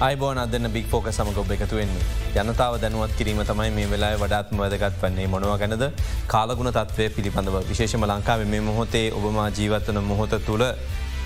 [0.00, 2.04] අයිබෝන අදන්න බික් ෆෝක සමග ඔබ එකතු වෙන්නේ.
[2.34, 5.26] ජනතාව දැනුවත් කිරීම තමයි මේ වෙලා වඩාත්ම වැදගත් වන්නේ.
[5.28, 5.84] මොනව ගැනද?
[6.26, 7.58] කාලගුණ තත්වය පිළිබඳව.
[7.68, 10.64] විශේෂම ලංකාව මේ මොහොතේ ඔබමා ජීවත්වන මොහොත තුළ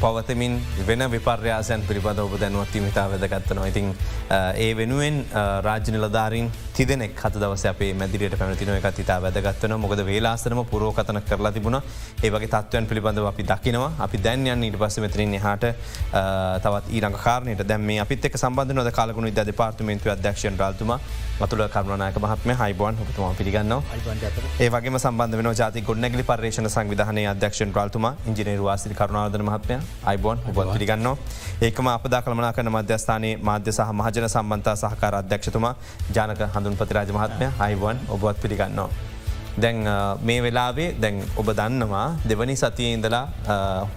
[0.01, 0.59] පවතමින්
[0.89, 3.95] වෙන විපර්යාසයන් පිළිබඳ ඔබ දැනුවත්වීම තා වැදගත්තනවා ඉතින්
[4.59, 5.23] ඒ වෙනුවෙන්
[5.67, 11.53] රාජ්‍ය නිලධාරින් තිදනෙක් හත දවස අපේ මැදිරියට පැමතින එකත් ඉතා වැදගත්වන මොකද වේලාසරම පුරෝකතන කරලා
[11.53, 11.77] තිබුණ.
[12.23, 13.91] ඒවගේ තත්වයන් පිළිබඳව අපි දකිනවා.
[13.99, 15.71] අපි දැන්යන් ඊට පස්ස මෙතරින් හට
[16.65, 20.91] තවත් ඊරං කාරනයට දැම අපිත් එක් සම්බඳ නොද කාලගුණ ද පාර්තමේන්තු අධ්‍යක්ෂන් රාතුම
[21.37, 23.73] මතුල කරුණනායක මහත්ම හයිබෝන් හතුම පිළිගන්න
[24.59, 29.79] ඒවගේ සම්බන්ධ වන ජාති ගොඩනැගලි පර්ේෂණ සංවිධානය අධ්‍යක්ෂන් රාතුම ඉජිනේරවාසි කරුණාදන මහත්මය.
[30.07, 31.09] අයිබෝන් ඔබ පිළිගන්න
[31.63, 35.75] ඒකම අපදා කළමනා කන මධ්‍යස්ථානයේ මාධ්‍ය සහ මහජන සම්බන්තා සහකාර අධ්‍යක්ෂතුමා
[36.15, 37.47] ජානක හඳුන් පතිරාජ මහත්මය.
[37.67, 38.89] අයිවන් ඔබත් පිළිගන්නවා.
[39.63, 39.79] දැන්
[40.29, 43.25] මේ වෙලාවේ දැන් ඔබ දන්නවා දෙවනි සතිය ඉඳලා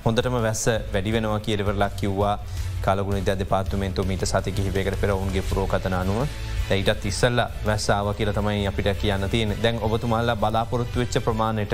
[0.05, 2.35] හොඳටම වැස්ස වැඩි වෙනවා කියලවරලා කිව්වා.
[2.85, 6.19] කාලගුණ ද පාත්තුමෙන්තු මීට සති කිහිපයකට පෙර ඔුන්ගේ පුරෝකතන අනුව.
[6.69, 11.73] දැයිටත් ඉස්සල්ල වැස්සාාව කියල තමයි අපිට කියන්න තියෙන දැන් ඔබතුමල්ලා බලාපොරොත්තු වෙච්ච ප්‍රමාණයට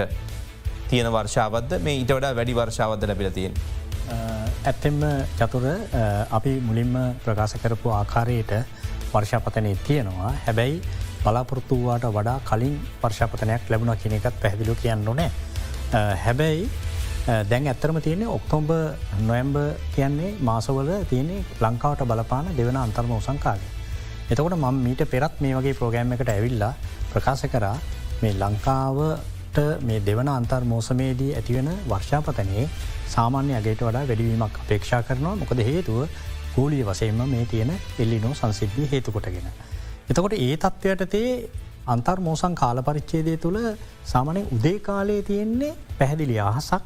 [0.89, 3.53] තියෙන වර්ෂාවද මේ ඊට වඩා වැඩි වර්ෂාවද ලැබිල තියෙන.
[4.69, 5.01] ඇත්තෙම
[5.39, 5.65] චතුර
[6.37, 6.95] අපි මුලින්ම
[7.25, 8.53] ප්‍රකාශ කරපු ආකාරයට
[9.13, 10.81] වර්ෂාපතනය තියෙනවා හැබැයි
[11.21, 15.31] බලාපොරොත්තුවාට වඩා කලින් පර්ශාපතනයක් ලැබුණ කියන එකත් පැහදිලු කියන්න නොනෑ.
[16.17, 16.69] හැබැයි
[17.43, 18.71] දැන් ඇත්තරම තියන්නේ ඔක්තෝම්බ
[19.21, 19.55] නොයම්බ
[19.95, 23.67] කියන්නේ මාසවල තියනෙ ලංකාවට බලපාන දෙවන අන්තර්ම උසංකාලය.
[24.25, 26.73] එතකොට මම මීට පෙරත් මේ වගේ ප්‍රෝගෑම් එකට ඇවිල්ලා
[27.09, 27.77] ප්‍රකාශ කරා
[28.21, 32.67] මේ ලංකාවට මේ දෙවන අන්තර් මෝසමේදී ඇතිවෙන වර්ෂාපතනයේ
[33.07, 35.99] සාමාන්‍ය අගේට වඩා වැඩිවීමක් අපේක්ෂා කරනවා මොකද හේතුව
[36.55, 39.47] කූලිය වසයෙන්ම මේ තියෙන එල්ලිනෝ සංසිද්ධිය හේතුකොටගෙන.
[40.05, 41.49] එතකොට ඒ තත්ත්වයට තේ
[41.87, 43.59] අන්තර් මෝසං කාල පරිච්චේදය තුළ
[44.05, 46.83] සාමනය උදේ කාලයේ තියෙන්නේ පැහැදිලි අහසක්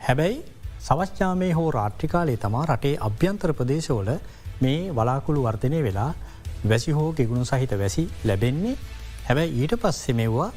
[0.00, 0.38] හැබැයි
[0.80, 4.10] සවස්්‍යාමය හෝ රාට්‍රිකාලේ තමා රටේ අභ්‍යන්තර ප්‍රදේශවල
[4.60, 6.10] මේ වලාකුළු වර්ධනය වෙලා
[6.64, 8.76] වැසි හෝ ගෙගුණු සහිත වැසි ලැබෙන්නේ
[9.24, 10.50] හැබැයි ඊට පස්සෙ මෙව්වා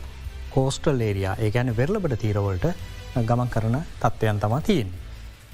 [0.51, 2.67] කෝස්ටල් ඒරයා ඒ ගැන වෙරලබට තීරවලට
[3.23, 5.04] ගමන් කරන තත්ත්වයන් තමා තියන්නේ.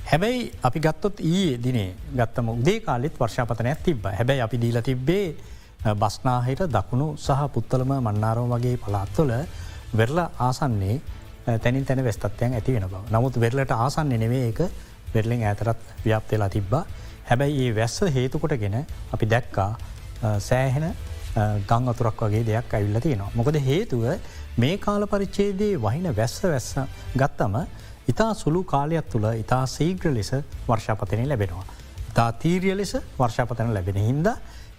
[0.06, 5.26] හැබැයි අපි ගත්තොත් ඒ දිනේ ගත්තම උදේ කාලෙත් වර්ෂාපතනයක් තිබ හැබැයි අපි දීල තිබ්බේ
[5.96, 9.32] බස්නාහිට දකුණු සහ පුත්තලම මන්නාරෝ වගේ පලාත්තුල
[9.94, 11.02] වෙරල ආසන්නේ
[11.58, 13.04] තැනින් තැන වෙස්තත්වයන් ඇති වෙන බව.
[13.12, 14.60] නමුත් වෙරලට ආසන්නේ නෙවේ එක
[15.14, 16.84] වෙරලින් ඇතරත් ව්‍යාප්තලා තිබ්බා
[17.30, 18.78] හැබැයි ඒ වැස්ස හේතුකොටගෙන
[19.14, 19.70] අපි දැක්කා
[20.40, 20.86] සෑහෙන
[21.68, 23.32] ගං අතුරක් වගේ දෙයක් ඇවිල්ල තියෙනවා.
[23.36, 24.04] මොකද හේතුව
[24.58, 26.76] මේ කාල පරිච්චේදේ වහින වැස්ස වැස්ස
[27.16, 27.56] ගත්තම
[28.08, 30.32] ඉතා සුළු කාලයක් තුළ ඉතා සීග්‍ර ලෙස
[30.68, 31.66] වර්ෂාපතනය ලැබෙනවා.
[32.12, 34.28] ඉතා තීරිය ලෙස වර්ෂාපතන ලැබෙන හින්ද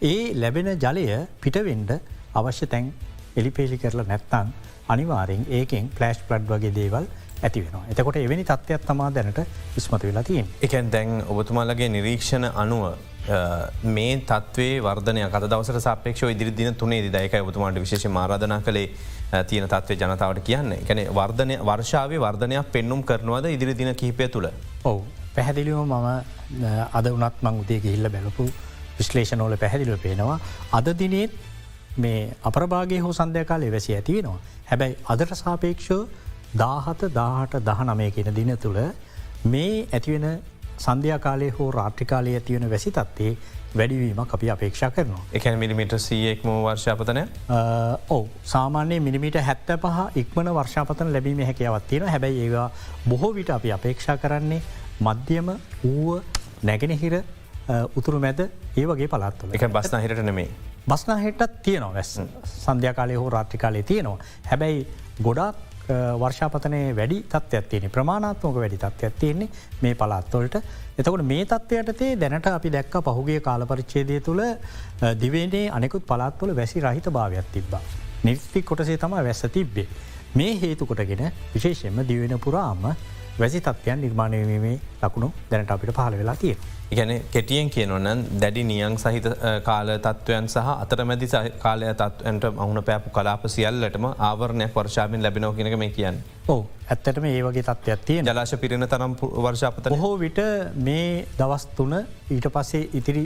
[0.02, 1.06] ඒ ලැබෙන ජලය
[1.40, 1.92] පිටවෙන්ඩ
[2.34, 2.92] අවශ්‍ය තැන්
[3.36, 4.52] එලිපේලි කරලා නැත්තන්
[4.88, 7.06] අනිවාරෙන් ඒකෙන් පලස්් ප්ලඩ් වගේ දේවල්
[7.42, 9.40] ඇති වෙන එතකොට එවැනි තත්ත්වයක් තමා දැනට
[9.76, 10.46] විස්මතු වෙලා තියෙන්.
[10.62, 13.11] එකන් දැන් ඔබතුමාලගේ නිරීක්ෂණ අනුව
[13.84, 18.88] මේ තත්වේ වර්ධනය කත දවසට සාපේක්ෂ ඉදිරි දින තුනේ දයක ඔබතුමාට විශේෂ මාරාධනා කළේ
[19.48, 24.48] තියෙන තත්වේ ජනතාවට කියන්න එකන වර්ධනය වර්ෂාවේ වර්ධනයක් පෙන්නුම් කරනවද ඉදිරි දින කිහිපය තුළ.
[24.84, 25.04] ඔවු
[25.36, 26.08] පැහැදිලිව මම
[26.92, 28.48] අද වනත් මං උදේ ගිහිල්ල බැලපු
[28.98, 30.38] විශ්ලේෂනෝල පැහැදිලිව පේනවා.
[30.72, 31.32] අද දිනේත්
[31.96, 34.38] මේ අපරභාගේ හෝ සන්ධය කාලය වැසි ඇතිවෙනවා.
[34.70, 36.02] හැබැයි අදට සාපේක්ෂෝ
[36.58, 38.80] දාහත දාහට දහ නමය කියෙන දින තුළ
[39.46, 40.26] මේ ඇතිවෙන
[40.84, 43.32] සන්ධ්‍යකාලය හෝ රාට්‍රිකාලය ඇතිවන වැසි තත්වේ
[43.78, 45.20] වැඩිවීම අපි අපේක්ෂා කරනවා.
[45.32, 47.20] එක මිමිට සියෙක්ම වර්ෂාපතන?
[48.10, 52.70] ඕ සාමාන්‍ය මිනිමිට හැත්ත පහ ඉක්මන වර්ෂාපතන ලැබීම හැකවත්තියෙන හැබැයි ඒවා
[53.08, 54.60] බොහෝ විට අපි අපේක්ෂා කරන්නේ
[55.00, 55.54] මධ්‍යම
[55.84, 56.20] ඌව
[56.70, 57.16] නැගෙනහිර
[57.96, 60.48] උතුරු මැද ඒ වගේ පලාත්තුල එක බස්නාහිරට නෙමේ.
[60.88, 62.14] බස්නාහෙටත් තියනවා වැස්.
[62.44, 64.18] සන්ධ්‍යකාලය හෝ රාට්‍රිකාලය තියනවා.
[64.50, 64.86] හැබැයි
[65.22, 65.56] ගොඩක්
[66.18, 69.48] වර්ෂාපතනය වැඩි තත්ත්වයක් තියෙන ප්‍රමාණත්මක වැඩි තත්ත්වයක් තියෙන්නේ
[69.82, 70.56] මේ පලාත්වොලට
[70.94, 74.42] එතකොට මේ තත්ත්වයටතේ දැනට අපි දැක්ක පහුගේ කාලපරිච්චේදය තුළ
[75.16, 77.80] දිවේනේ අනෙකුත් පලාත්වල වැසි රහිත භාවයක් තිබ්බා.
[78.24, 79.88] නිර්ති කොටසේ තම වැස්ස තිබ්බේ.
[80.34, 82.84] මේ හේතු කොටගෙන විශේෂයෙන්ම දිවෙන පුරාම
[83.38, 86.58] වැසි තත්වයන් නිර්මාණයවීමේ ලකුණු දැනට අපිට පහල වෙලා තියෙන.
[86.96, 89.26] ගැන කෙටියෙන් කියනොන්න දැඩි නියන් සහිත
[89.64, 91.28] කාල තත්ත්වයන් සහ අතරමැදි
[91.62, 96.18] කාලය තත්වන්ට මහුණ පැපු කලාප සියල්ලටම ආවරණයක් වර්ශාපෙන් ලැබෙනව කියෙනක මේ කියන්න.
[96.48, 99.14] ඕ ඇත්තටම ඒ වගේ තත්ත්වයක් තිය ජලාශ පිරෙන තරම්
[99.46, 100.40] වර්ශාපත හෝ විට
[100.88, 101.94] මේ දවස් තුන
[102.30, 103.24] ඊට පස්සේ ඉතිරි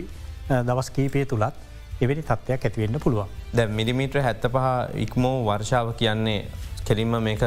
[0.68, 1.54] දවස් කීපය තුළත්
[2.00, 3.28] එවැනි තත්ත්වයක් ඇතිවෙන්න පුළුවන්.
[3.56, 6.40] දැ මිලිමිට්‍ර හැත්ත පහ ඉක්මෝ වර්ෂාව කියන්නේ
[6.88, 7.42] කෙලින්ම මේක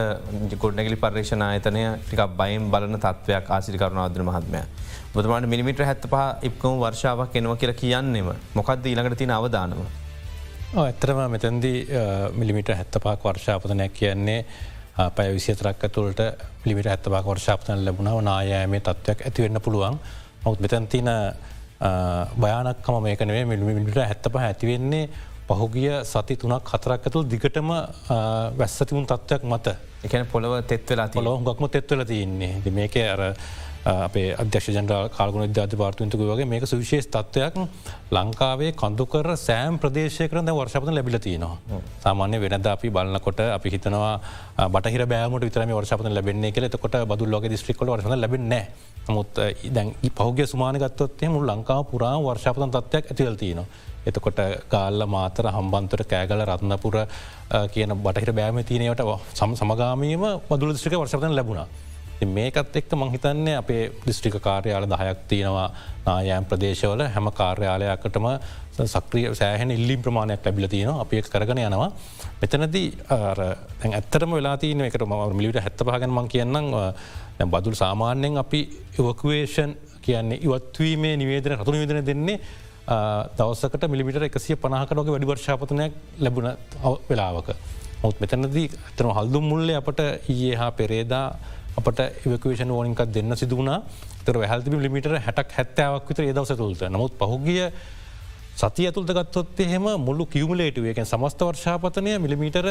[0.57, 4.61] ගොඩනැගලි පර්ේෂණ ආයතනය ටික බයිම් බලන තත්වයක් ආසිරිකරුණාදර මහත්මය.
[5.13, 9.79] බතුමාට මිනිමිට හැත්ත පහ ඉක්කම වර්ෂාවක් එනවා කියලා කියන්නෙම මොකක්ද ඊළඟට තින අවධානව.
[10.77, 11.77] ඇත්තරම මෙතැන්දී
[12.33, 14.45] මිලිමිට හැත්ත පාක් වර්ෂාපතනයක් කියන්නේ
[15.09, 16.19] පය විසිතරක් තුළට
[16.61, 19.97] පිළිමිට ඇත්තපාක් වර්ෂාපතන ලැබුණාව නායෑමේ තත්වයක් ඇතිවෙන්න පුළුවන්
[20.45, 21.09] ඔවුත් මෙතැන්තින
[22.41, 25.09] භයානක්කම මේකනේ මිමිට හැත්තප ඇතිවෙන්නේ
[25.49, 27.69] පහුගිය සති තුනක් හතරක් ඇතුළ දිගටම
[28.59, 29.77] වැස්සතිමුන් තත්ත්වයක් මත.
[30.05, 32.61] එකන පොළව තෙත් වෙලා පොලො ගක්ම තෙත්වල තියන්නේ.
[32.71, 33.21] මේක අර
[33.85, 37.57] අපේ අධ්‍යක්ෂ ජනරා කාලගුණ විද්‍යාධ පාර්තුන්තුක වගේ මේක සුවිශේෂ තත්වයක්.
[38.11, 41.57] ලංකාවේ කඳුකර සෑම් ප්‍රදේශය කරන වර්ෂපත ලැබිල තියනවා.
[42.03, 44.13] සාමාන්‍ය වෙනද අපි බලන්නකොට අපි හිතනවා
[44.69, 48.63] බටහිර බෑමට විතරම වර්ෂපත ලැබෙන්නේ කෙ කොට බදු ලෝක දිස්ත්‍රික්කොට වර්ස ලැබෙන්නේ
[49.09, 49.39] නමුත්
[49.75, 53.88] දැන් පහුගේ සුමානගත්තොත්තේ මුල් ලංකාව පුරා වර්ෂපතන් තත්වයක් ඇතිවල් තියනවා.
[54.05, 56.97] එතකොට ගාල්ල මාතර හම්බන්තර කෑගල රත්නපුර
[57.69, 59.03] කියන බටහිර බෑම තියනයට
[59.33, 61.67] සම සමගාමීම බදුල දිස්ත්‍රික වර්ෂපතන ලැබුණා.
[62.27, 65.67] මේකත් එක්ක මංහිතන්නේ අපේ දිස්ට්‍රික කාර්යාල දහයක් තියෙනවා
[66.05, 68.27] නායෑම් ප්‍රදේශවල හැම කාර්යාලයකටම
[68.85, 71.91] සක්‍රිය සෑහන ඉල්ලිම් ප්‍රමාණයක් ලැබිල තියෙන අප කරගෙන යනවා.
[72.41, 72.87] මෙතනදී
[73.89, 76.67] ඇත්තරම වෙලා තියන එකට ම මිලිට හැත්ත පහගන මං කියන්නම්
[77.47, 78.61] බදුල් සාමාන්‍යයෙන් අපි
[78.99, 82.39] ඉවකුවේෂන් කියන්නේ ඉවත්වීමේ නිවේදන රතු නිවේදන දෙන්නේ
[83.37, 86.49] දවසකට මිලිමිට එකසිය පනාහකනක වැඩි වර්ෂාපතනයක් ලැබුණ
[87.09, 87.49] වෙලාවක.
[88.01, 91.25] මුත් මෙතනදී ඇතන හල්දුම් මුල්ලේ අපට ඒ හා පෙරේදා
[91.77, 93.79] අපට ඉවකවේෂන ඕනිකක් දෙන්න සිදුවනා
[94.25, 97.61] තර හැල්තිබි ලිමිට හැටක් හැත්තාවක් විතර ඒදවස තුළට නමුත් පහුගිය
[98.55, 102.67] සති ඇතුළට ගත්තොත් එහෙම මුල්ලු කිවමලේටුවයකෙන් සමස්ත වර්ෂාපතනය මිලිමීටර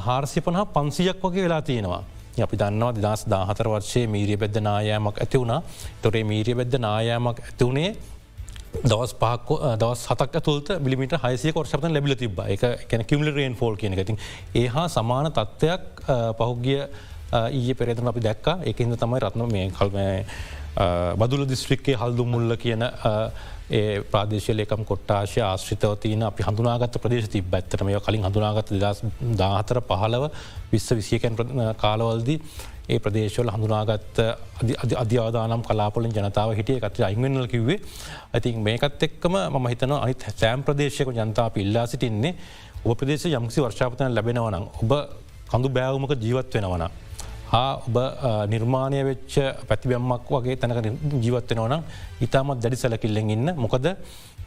[0.00, 2.02] හාර්සි පනහා පන්සියක් වගේ වෙලා තියෙනවා.
[2.38, 5.60] අපි දන්නවා දස් දාහතර වර්ෂයේ මීරිය බෙද්ද නායෑමක් ඇති වුණා
[6.02, 7.90] තොරේ මීරිය බෙද්ද නායෑමක් ඇතිවුණේ
[8.72, 13.76] දවස් පහක් දවස් හතක් තුළට බිලිමිට හයිසිය කොර්ෂපත ලැබිල තිබ එක කැන කිමල රේන් ෆෝල්
[13.76, 14.16] කියන ඇති
[14.54, 16.04] ඒ හා සමාන තත්ත්වයක්
[16.38, 16.80] පහුගිය
[17.52, 18.48] ඊය පෙරේතන අපි දැක්ක.
[18.64, 19.98] එකහිද තමයි රත්න මේ කල්ම
[21.18, 22.82] බදුල දිස්ත්‍රික්කේ හල්දු මුල්ල කියන
[23.70, 29.04] ඒ ප්‍රදේශලයකම් කොට්ටාශය ආශ්‍රිතව තියන අපි හඳුනාගත ප්‍රදේශ ති බැත්තරම කලින් හඳුනාගත දස්
[29.36, 30.28] දාහතර පහලව
[30.72, 31.36] විශ්ව විසියකැන්
[31.76, 32.38] කාලවල්දී
[32.88, 34.18] ඒ ප්‍රදේශවල හඳුනාගත්ත
[34.96, 37.78] අධ්‍යාදානම් කලාපොලින් ජනතාව හිටිය කට අයිමනල කිව්වේ
[38.32, 42.34] ඇතින් මේකත් එක්කම ම හිතන අනිත් සෑම් ප්‍රදේශයක ජනතා පිල්ලා සිටින්නේ
[42.84, 44.92] ඔබ ප්‍රදේශ යම්සි වර්ෂාපතන ලැබෙනවනම් ඔබ
[45.48, 47.01] කඳු බෑවමක ජීවත් වෙනවනම්.
[47.52, 47.96] හා ඔබ
[48.52, 49.34] නිර්මාණය වෙච්ච
[49.68, 50.78] පැතිබැම්මක් වගේ තැනක
[51.24, 51.82] ජීවත්වෙනවනම්
[52.26, 53.48] ඉතාමත් දැඩි සැලකිල්ලෙන් ඉන්න.
[53.64, 53.88] මොකද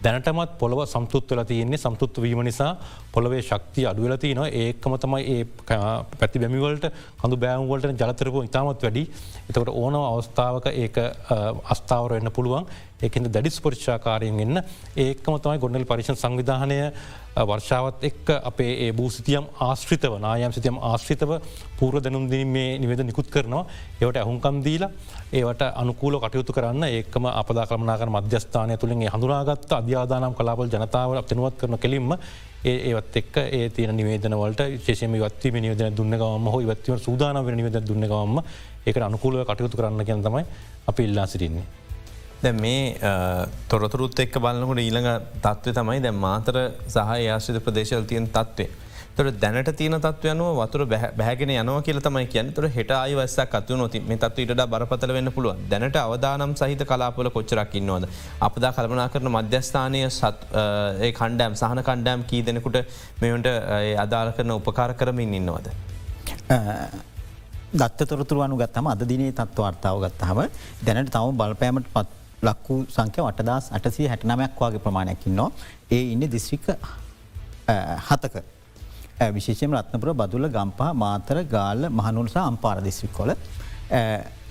[0.05, 1.81] දැනටමත් පොළව සම්තුත්වල තියන්නේ.
[1.83, 2.71] සම්තුත්ව වීම නිසා
[3.13, 5.43] පොළවේ ශක්තිය අඩුවලති න ඒකම තමයි ඒ
[6.19, 6.89] පැති බැමිවලට
[7.21, 9.03] හඳු බෑම්වලට ජලතරපු ඉතාමත් වැඩි.
[9.49, 10.97] එතකට ඕනව අවස්ථාවක ඒක
[11.73, 12.65] අස්ථාවර එන්න පුළුවන්.
[13.01, 14.61] ඒකෙන්ද දැඩිස් පරිච්ෂාකාරයෙන් එන්න
[14.97, 16.77] ඒකම තමයි ගොඩනල් පරිශන් සංවිධානය
[17.41, 21.31] වර්ෂාවත් එක් අපේ ඒ භූසිතියම් ආශ්‍රිතව නායම් සිතියම් ආශ්‍රිතව
[21.77, 23.65] පූර දැනුම් දිනීමේ නිවද නිකුත් කරනවා
[23.99, 24.91] ඒවට ඇහුන්කම් දීලා
[25.33, 31.77] ඒවට අනුකූල කටයුතු කරන්න ඒකම අපදා කමනාකර මධ්‍යස්ථානය තුළින් හඳුනාගත්ත අධ්‍යාදානම් කලාපල් ජනතාව අපතනුවත් කරන
[31.77, 32.11] කෙලින්ම
[32.63, 37.81] ඒ ඒවත් එක් ඒ තියෙන නිවේදනවලට ශේෂම වත්වීම නිවදන දුන්නගවම හෝ ඉවත්වීම සූදාන වෙන නිවද
[37.83, 38.39] දුන්නගවම
[38.85, 40.45] ඒක අනුකූලව කටයුතු කරන්න ගැන තමයි
[40.87, 41.84] අපි ඉල්ලා සිටින්නේ.
[42.43, 42.79] දැ මේ
[43.69, 45.11] තොරතුරුත් එක් බලන්නකට ඊළඟ
[45.45, 48.69] තත්ව තමයි දැ මාතර සහ ආශ්‍රිත ප්‍රදේශල් තියන් තත්වේ.
[49.17, 50.81] තොර දැනට තියන තත්වයනුව වතුර
[51.19, 55.31] බැගෙන යනව කියල තමයි කියන්න තුර හෙට අයිවස්සක් අත්ව නොති මේ තත්ව ඉට බරපතල වෙන්න
[55.35, 58.05] පුළුව දැනට අවදානම් සහිත කලාපොල කොච්චරක්කින්නවද.
[58.47, 60.39] අපදා කල්පනා කරන මධ්‍යස්ථානය සත්
[61.19, 62.77] කණ්ඩෑම් සහන කණ්ඩෑම් කී දෙනෙකුට
[63.23, 63.47] මෙවන්ට
[64.03, 65.71] අදාළ කරන උපකාර කරමින් ඉන්නවද.
[67.79, 70.39] දත්ත තොරතුර අනු ගත්තම අද දිනේ තත්ව අර්තාව ගත්තහම
[70.85, 75.49] දැනට තම බලපෑමට පත් ලක්කු සංඛ්‍ය වටදස් අටසි හැටනමයක් වගේ ප්‍රමාණයක්කින්නවා
[75.95, 76.67] ඒ ඉන්න දිස්ත්‍රික්ක
[78.09, 78.35] හතක.
[79.35, 83.31] විශේෂම රත්නපුර බදුල ගම්පා මාතර ගාල්ල මහනුනිසා අම්පාර දිස්ත්‍රික්කොල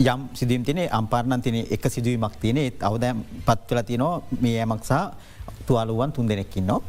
[0.04, 5.04] යම් සිදුවම් තින අම්පාරණන් තින එක සිදුවීමක් තියන ඒත් අවදෑම් පත්වල තියනවා මේ ඇමක්සා
[5.66, 6.80] තුවාලුවන් තුන් දෙනෙක්කින්නවා.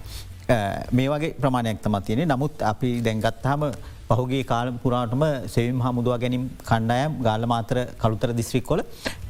[0.91, 3.61] මේ වගේ ප්‍රමාණයක් තම තියෙන නමුත් අපි දැන්ගත්හම
[4.09, 8.81] පහුගේ කාල පුරාටම සෙවිම් හමුදුව ගැනිම් කණ්ඩායම් ගාල මාතර කළුතර දිස්ත්‍රික්කොල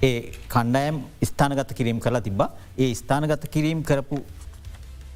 [0.01, 0.15] ඒ
[0.49, 4.17] කණ්ඩායම් ස්ථානගත කිරීම් කරලා තිබා ඒ ස්ථානගත කිරීම් කරපු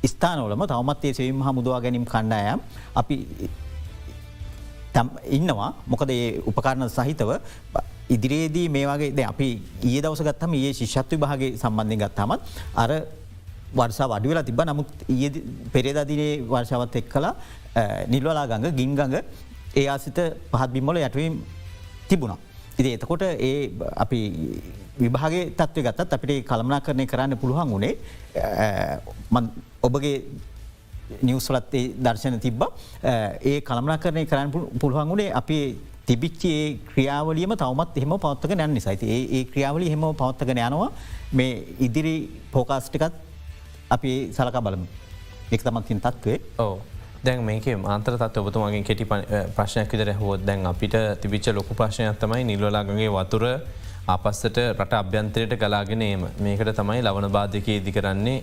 [0.03, 2.59] ස්ථානවලම තවමත්ේ සෙවිම් හමුදවා ගැනිම් කණ්ඩායම්
[2.95, 3.17] අපි
[5.29, 5.71] ඉන්නවා.
[5.87, 7.31] මොකද ඒ උපකාරණ සහිතව
[8.09, 9.49] ඉදිරියේදී මේ වගේ ද අපි
[9.83, 12.41] ඒ දවස ගත්තම ඒ ශිෂත්ව භාගේ සම්බන්ධය ගත්තාමත්
[12.75, 12.91] අර
[13.71, 14.89] වර්සා වඩි වෙලා තිබ නමුත්
[15.73, 17.33] පෙරේදදිනේ වර්ෂාවත් එක් කලා
[18.07, 19.15] නිල්වලා ගඟ ගින්ගඟ
[19.75, 20.19] ඒ ආසිත
[20.51, 21.39] පහත් බිම්මොල යටවීම්
[22.09, 22.37] තිබුණා.
[22.77, 24.19] ඉති එතකොට ඒ අපි
[24.99, 27.93] විභාගේ තත්ව ගත්තත් අපිට කළමනා කරණය කරන්න පුළුවන් වුණේ
[29.83, 30.15] ඔබගේ
[31.21, 32.63] නිවසලත් ඒ දර්ශන තිබ්බ
[33.43, 35.59] ඒ කළමනා කරණය කරන්න පුළුවන් වුණේ අපි
[36.05, 40.91] තිබිච්චේ ක්‍රියාවලියම තවමත් එහෙම පවත්තක නැන්න සයිති ඒ ක්‍රියාවලි හෙම පවත්තකන යනවා
[41.31, 42.15] මේ ඉදිරි
[42.51, 43.13] පෝකාස්ටිකත්
[43.89, 44.87] අපි සලකා බලමු.
[45.51, 46.79] එක් තමත්තින් තත්වේ ඕ.
[47.23, 49.05] දැන් මේක මාන්තරත් ඔබතුමගේ කෙටි
[49.57, 53.43] ප්‍රශ්නයක් විදර හෝත් දැන් අපිට තිබිච්ච ලොකු ප්‍රශ්නයක් තමයි නිල්වලාගගේ වතුර
[54.07, 58.37] අපස්සට රට අභ්‍යන්තරයට ගලාගෙනේම මේකට තමයි ලවන බාධක ඉදි කරන්නේ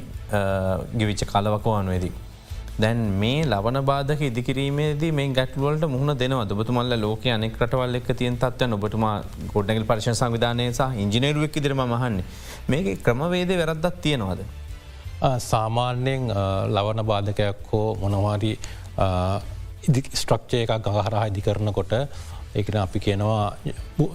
[0.98, 2.12] ගිවිච්ච කලවකවානුවේදී.
[2.78, 8.36] දැන් මේ ලවන බාධක ඉදිකිරීමේදී මේ ගැටලුවලට මුහුණ දෙනව ඔබතුමල්ල ලෝක අනෙක් රටවල් එක් තියන්
[8.36, 9.14] තත්ව ඔබතුමා
[9.54, 12.28] ගොඩ්ඩගල් පර්ශ සංවිධානය සහ ඉංජිනේරුවක් ඉදිරම මහන්නේ
[12.68, 14.40] මේක ක්‍රමවේද වැරද්දත් තියෙනවාද.
[15.20, 16.28] සාමාන්‍යයෙන්
[16.68, 18.52] ලවන බාධකයක් හෝ මොනවාරි
[20.14, 21.92] ස්ට්‍රක්ෂය එකක් ගහරහා ඉදි කරනකොට
[22.54, 23.56] ඒකන අපි කියනවා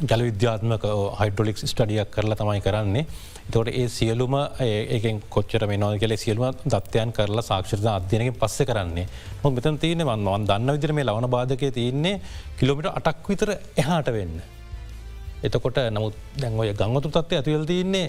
[0.10, 0.86] ජල විද්‍යාත්මක
[1.20, 3.06] හයිඩ්‍රොලික් ස්ටඩියක් කරලා තමයි කරන්නේ.
[3.54, 9.08] තොට ඒ සියලුම ඒකෙන් කොච්චර මෙනවාද කියල සියලුම දත්වයන් කරලා සාක්ෂරත අධ්‍යයනකින් පස්ස කරන්නේ.
[9.44, 12.16] මො මෙතන් තියන මන්වන් දන්න විදිර මේ ලවන බාධකය තියන්නේ
[12.60, 13.50] කිලෝමිට අටක් විතර
[13.82, 14.42] එහාට වෙන්න.
[15.44, 18.06] එතකොට නමුත් දැන්වය ගංවතු තත්වය ඇතිවල් තියන්නේ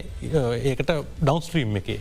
[0.71, 2.01] ඒකට ඩවන්ස්ට්‍රීම් එකේ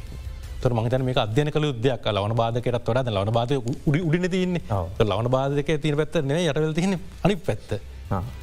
[0.64, 4.82] තර මහිතන මේ අධ්‍යන කළ උද්‍යයක් ලවන බාධකයට වඩ ලවන බාධය උඩි උඩින තියන්නේ.
[5.02, 7.72] ලවන බාධක තින පැත්ත නේ යටවල් තියන්නේ අනි පැත්ත.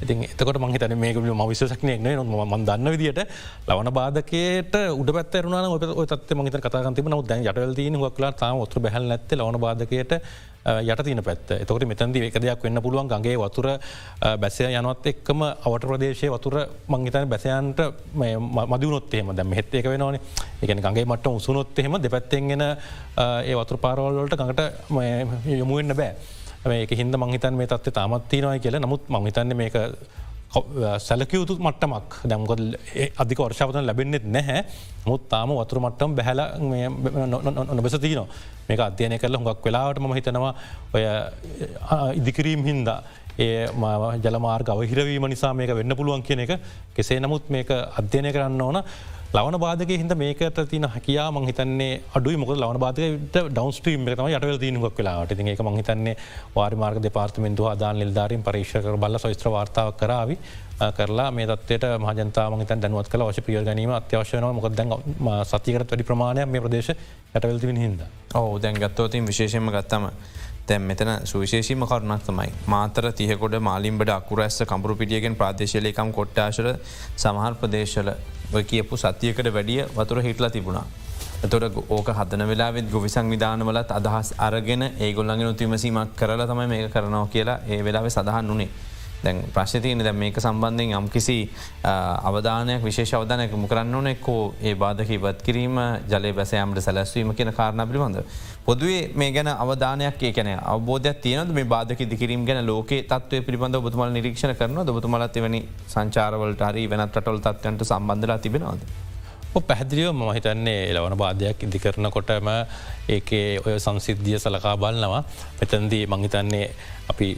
[0.03, 2.09] ඉති එතකොට මහිතන මේක ම විශසක්නයක් න
[2.45, 3.21] ම දන්න විදිට
[3.69, 5.55] ලවන බාධකයට උඩ පැත්තරන
[5.95, 10.13] ඔ තත් මහිත කතාගන්තිම නව දැන් යටවල්තින හක්ලා තාම ඔත්‍ර බැහල් නැත්ත ලවන බාධකයට
[10.69, 13.09] යට තින පැත් එතකට මෙතැදි එක දෙයක් වෙන්න පුළුවන්.
[13.09, 13.69] ගගේ වතුර
[14.43, 16.57] බැසය යනවත් එක්කම අවට ප්‍රදේශය වතුර
[16.89, 17.81] මංහිතන බැසයන්ට
[18.73, 20.19] මදිවනොත්තේම දැම හෙත් එක වෙනවාන.
[20.63, 24.61] එකන ගගේ මට උසුනොත් එහෙම දෙපැත්තෙන්ගෙන ඒ වතුර පාරවල්ලට ගඟට
[25.59, 26.15] යොමුවෙන්න බෑ.
[26.67, 28.79] ඒක හින්ද මංහිතන් මේ තත්ව තාමත්තිනවයි කියල.
[28.79, 29.77] නමුත් මංහිතන්න මේක
[31.07, 32.25] සැලකයුතු මට්ටමක්.
[32.31, 32.63] දැම්කොල්
[33.23, 34.65] අධික වර්ෂාවතන ලැබෙන්න්නෙත් නැහැ.
[35.07, 36.41] මුත් තාම වතුර මට්ටම් බැහල
[37.75, 38.25] නොබෙස තියන
[38.69, 40.55] මේක අධ්‍යයනය කරල හොඟක් වෙලාවට ම හිතනවා
[40.95, 41.05] ඔය
[42.21, 43.03] ඉදිකිරීම් හින්දා
[43.39, 43.69] ඒ
[44.25, 46.53] ජලමාර් අවහිරවීම නිසා මේක වෙන්න පුළුවන් කියන එක.
[46.97, 48.83] කෙසේ නමුත් මේක අධ්‍යයනය කරන්න ඕන.
[49.29, 54.87] ලවන බාධක හිද මේකට තින හැකයා මංහිතන්නේ අඩු මොක ලවන බාධකට ඩවන්ස්ට්‍රීම් තම යටවල දීනක්
[54.99, 56.15] වෙලාට ති එක මහිතන්නේ
[56.55, 60.33] වාරිමාර්ග දෙපාර්තමෙන්තු ආදාන නිල්ධාරින් පරීක්ෂක බල සොස්ත්‍ර වාර්තාව කරාව
[60.97, 63.27] කරලා මේ තත්වයට මහජනතා මහිත දැනුවත් කළ.
[63.29, 64.97] වශ ප්‍රිය ගැනීම අත්‍යවශයන මොක දැන්
[65.45, 66.91] සතිකට වැඩි ප්‍රමාණයක් මේ ප්‍රදේශ
[67.35, 68.01] යටවලතිවිනි හිද.
[68.35, 70.09] ඔහු දැන් ගත්තවතින් විශේෂම ගත්තම
[70.69, 76.69] තැම් මෙතන සුවිශේෂීම කරුණක් තමයි මාතර තියකොට මාලින්බට අකුරැස්ස කම්පරු පිටියගෙන් ප්‍රදේශලයකම් කොට්ටාශර
[77.17, 78.11] සමහර ප්‍රදේශල
[78.65, 80.87] කියපු සතියකට වැඩිය වතුර හිටලා තිබුණා.
[81.45, 87.59] තොට ඕක හදන වෙලාවෙත් ගොවිසං විධානවලත් අදහස් අරගෙන ඒගොල්ලගෙන උතිමසීමක් කරලා තමයි මේක කරනවා කියලා
[87.69, 88.69] ඒ වෙලාවෙ සඳහන් වනේ.
[89.23, 91.39] දැන් ප්‍රශ්තියන දැ මේක සම්බන්ධයෙන් යම් කිසි
[91.85, 98.23] අවධානයක් විශේෂ අවධානයක් මුකරන්න ඕනෙක්කෝ ඒ බාධක ඉවත් කිරීම ජලය බැසයම්ට සැලැස්වීම කියන කාරණ පිළිබඳ.
[98.65, 104.11] පොදුවේ මේ ගැන අවධානයක් ඒකන අවබෝධයක් තියනද මේ බාධක දිකිරීම ගැන ලෝක තත්වය පිළිබඳ බතුමල්
[104.13, 109.08] නිරීක්ෂණ කරන දබතුමලත් එවැනි සංචාරවලට හරි වෙනත් රටවල් තත්වයන්ට සම්බන්ධලා තිබෙනවාද.
[109.55, 112.49] පැහැදිලියෝ මහිතන්නේ එලවන බාධයක් ඉදි කරනකොටම
[113.09, 115.23] ඒකේ ඔය සංසිද්ධිය සලකා බලනවා.
[115.61, 116.67] මෙතන්දී මංහිතන්නේ
[117.11, 117.29] අපි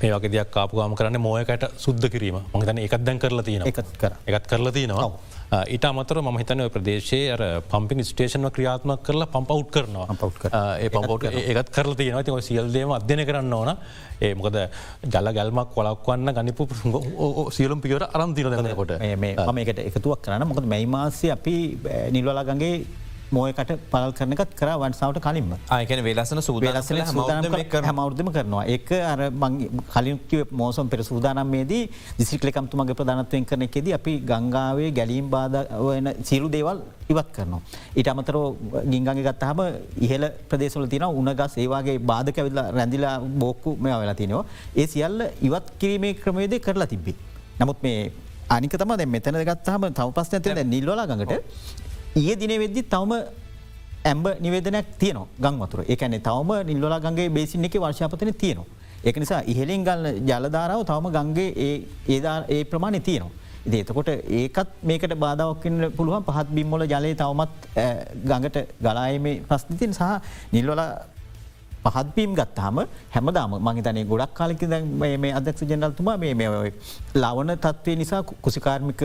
[0.00, 2.38] මේ වගේ දෙයක් කාපුගාම කරන්න මෝයකට සුද්ද කිරීම.
[2.54, 5.10] මහිතන එකත් දැන් කරලා තියෙන එකත් කරලා තියෙනවා.
[5.52, 7.42] ඊට අමතර ම හිතන ප්‍රදේශයේ අර
[7.72, 10.06] පම්පින් ස්ටේෂන්ව ක්‍රියාත්මක් කරලා පම්පවට් කරනවා.
[10.80, 12.24] ඒ පම්පවට් ඒත් කරලා තියෙනවා.
[12.28, 13.70] ති සියල්දේම අධ්‍යන කරන්න ඕන.
[14.24, 14.56] ඒ මොකද
[15.14, 16.68] ජල ගැල්මක් කොලක්වන්න ගනිපු
[17.58, 18.96] සියලුම් පියවර අරම්තින දනකොට
[19.58, 20.48] මේකට එකතුවක් කරන්න.
[20.48, 21.56] මොකද මැයිමාසය අපි
[22.16, 22.74] නිල්වලාගගේ
[23.32, 27.00] මෝයකට පල් කරනකත් කර වන්සාාවට කලින්ම ආයකන වෙලසන සූදලසන
[27.88, 29.20] හැමවුදම කරනවා එක අර
[29.94, 31.82] කලින්කිව මෝසම් පෙර සූදානම්මේදී
[32.18, 36.80] දිසිකලකම්තුමගේ ප්‍රධානත්වයෙන් කරන එකෙද අපි ගංගාවේ ගැලීම් බාධන සිරු දේවල්
[37.12, 37.60] ඉවත් කරනවා.
[37.96, 38.44] ඊට අමතරෝ
[38.92, 39.60] ගිංගගේ ගත්තහම
[40.06, 44.44] ඉහල ප්‍රදේශල තින උනගස් ඒවාගේ බාධක ඇවිල්ලා රැඳිලා බෝක්කු මෙ වෙලා තිනවා.
[44.76, 47.16] ඒ සියල්ල ඉවත් කිරීමේ ක්‍රමේදය කරලා තිබ්බේ.
[47.60, 48.00] නමුත් මේ
[48.48, 51.32] අනිකතම මෙතන ගත්තහම තව පස් ඇතින නිල්වලා ගඟට
[52.14, 53.12] ඒ දින වෙද්දි තවම
[54.04, 58.66] ඇම්බ නිවේදනයක් තියන ගංවතුර එකන තවම නිල්ලොලා ගගේ බේසින් එක වර්ශාපතන තියනවා.
[59.04, 61.70] එක නිසා ඉහෙලින් ගල්ල ජලධාරාව තවම ගංගේ
[62.08, 63.30] ඒදා ඒ ප්‍රමාණය තියනවා.
[63.66, 67.52] ඉති එතකොට ඒකත් මේකට බාධාවක්කන්න පුළුවන් පහත් බිම්මොල ජලය තවමත්
[68.24, 70.02] ගඟට ගලායමේ ප්‍රස්තිතින් සහ
[70.52, 70.82] නිල්වල
[71.84, 72.82] පහත්පීම් ගත්තාම
[73.14, 74.66] හැමදාම මහිතනේ ගොඩක් කාලෙකි
[75.16, 76.72] මේ අදක්ෂ ජනල්තුමා මේ
[77.16, 79.02] ලවන තත්වය නිසා කුසිකාර්මික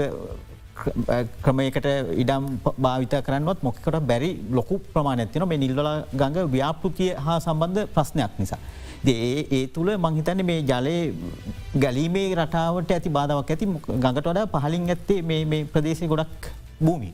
[1.41, 1.87] ක්‍රමයකට
[2.23, 2.45] ඉඩම්
[2.77, 8.59] භාවිත කරන්නවත් මොකට බැරි ලොකු ප්‍රමාණයක්තින මේ නිල්වල ගඟ ව්‍යාපෘතිය හා සම්බන්ධ ප්‍රශ්නයක් නිසා.
[9.05, 10.97] ඒ ඒ තුළ මංහිතන්න මේ ජලය
[11.77, 17.13] ගැලීමේ රටාවට ඇති බාධාවක් ඇති ගඟට වඩා පහලින් ඇත්තේ මේ ප්‍රදේශය ගොඩක් භූමි.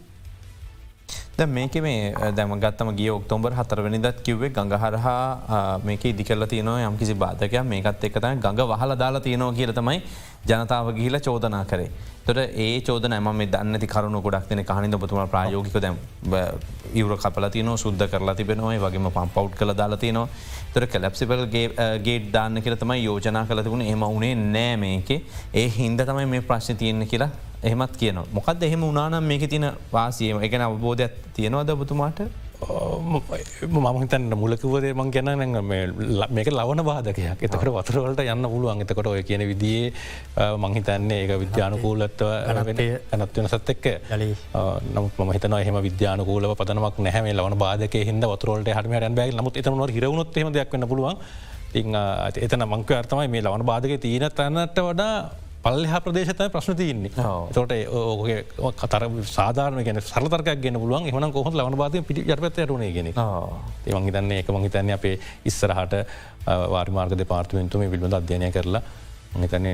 [1.34, 7.16] ද මේක මේ දැම ගත්තම ගිය ඔක්තෝම්බර් හතරවනිදත් කිව්වේ ගඟහරහා මේක ඉදිකල තියන යම් කිසි
[7.16, 9.98] බාධකයක් මේකත් එකත ගඟ වහල දාලා තියනවා කියරතමයි
[10.46, 11.92] ජනතාව ගිහිල චෝදනා කරේ.
[12.26, 15.98] තොට ඒ චෝදන ම දන්න කරුණු ගොඩක් දෙන කහනිද බතුම ප්‍රයෝගික දැම්
[16.94, 20.28] ඉවර කපලතින සුද්ද කරලා තිබෙනවා වගේම පම්පව් කළ දාලතිනවා
[20.74, 21.66] තොර කලප්සිපල්ගේ
[22.06, 25.10] ගේට් දාන්න කියල තමයි යෝජනා කලතිබුණ එම උනේ නෑ මේක.
[25.54, 27.32] ඒ හින්ද තමයි මේ ප්‍රශ්න තියෙන කියලා
[27.64, 30.40] එහෙමත් කියන මොකක්ද එහෙම උනානම් මේක තින වාසියම?
[30.42, 32.20] එකන අවබෝධයක් තියෙනවද බතුමාට
[32.64, 35.30] මම හිතන්න මුලකිවරේ මං ගැන
[36.38, 37.44] මේක ලවන බාධකයක්.
[37.46, 38.84] එතකට වතරවලට යන්න පුළුවන්.
[38.86, 39.94] එතකොට ඔය කියන විදිේ
[40.64, 42.30] මංහිතන්නේ ඒක විද්‍යානුකූලත්ව
[43.14, 43.86] ඇනත්වෙන සත් එක්ක.
[44.96, 49.58] නමුත් ම හිතන එහම විද්‍යානකූල පදනමක් නැහම ලවන බාධක හිද වතරවලට හම න් බැ නමුත්
[49.62, 51.18] එතනව හිරවුණොත් හෙම දෙයක් වන්න පුළුවන්.
[51.74, 55.16] එතන මංක අර්තමයි මේ ලවන බාධක තියන තැනට වඩා
[55.66, 57.12] පල්ලහ ප්‍රදේශතය ප්‍රශ්න තියන්නේ.
[57.56, 58.40] තොට ඕගේ
[58.80, 59.04] කතර
[59.36, 61.08] සාධාරන ගැන සරතරකක් ගෙන පුළුවන්.
[61.12, 65.16] එහන කොහොත් ලවන බාද පිටි ජරපත රුණේ ගෙන ඒවන් හිතන්නේ එක මහිතන්න අපේ
[65.52, 65.96] ඉස්සරහට
[66.74, 68.84] වාර්මාර්ග පාර්තුවෙන්තුම විල්බඳ අධ්‍යනය කරලා
[69.52, 69.66] තන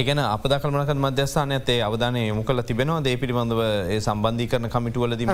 [0.00, 3.62] ඒගන අපද කල්මනක මධ්‍යස්ථාන ඇතේ අවධානය යොමුකල තිබෙනවා දේ පිළිබඳව
[4.06, 5.24] සම්බන්ධී කරන කමිටුවලද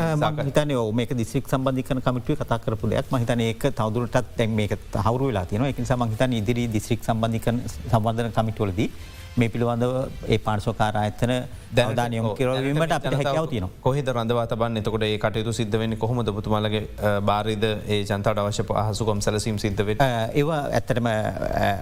[0.47, 3.13] හිතන මේක දිසික් සම්බන්ධිකන කමිටුව කතා කරපු දෙයක්.
[3.13, 4.73] මහිතන ඒක තවදුරටත් දැන් මේක
[5.07, 7.61] හවරු වෙලා තියන එක සමහිතන ඉදිරි දිස්ත්‍රික් සම්බන්ධිකන
[7.93, 8.89] සම්බන්ධන කමිටුවලදී
[9.37, 9.95] මේ පිළිබඳව
[10.29, 11.33] ඒ පාර්ශෝකාර අයතන
[11.77, 14.77] දැවධානයම කිරවීමට අප හැකව තින කොහෙද රඳවා තබන්න?
[14.81, 16.83] එතකොට ඒ කටයුතු සිද්ධවෙන්න කොහොම දබතුමාලගේ
[17.23, 21.09] බාරිද ඒ ජනතට අවශ්‍ය පහසුකොම් සැලසීම් සිද්ධව ඒවා ඇත්තටම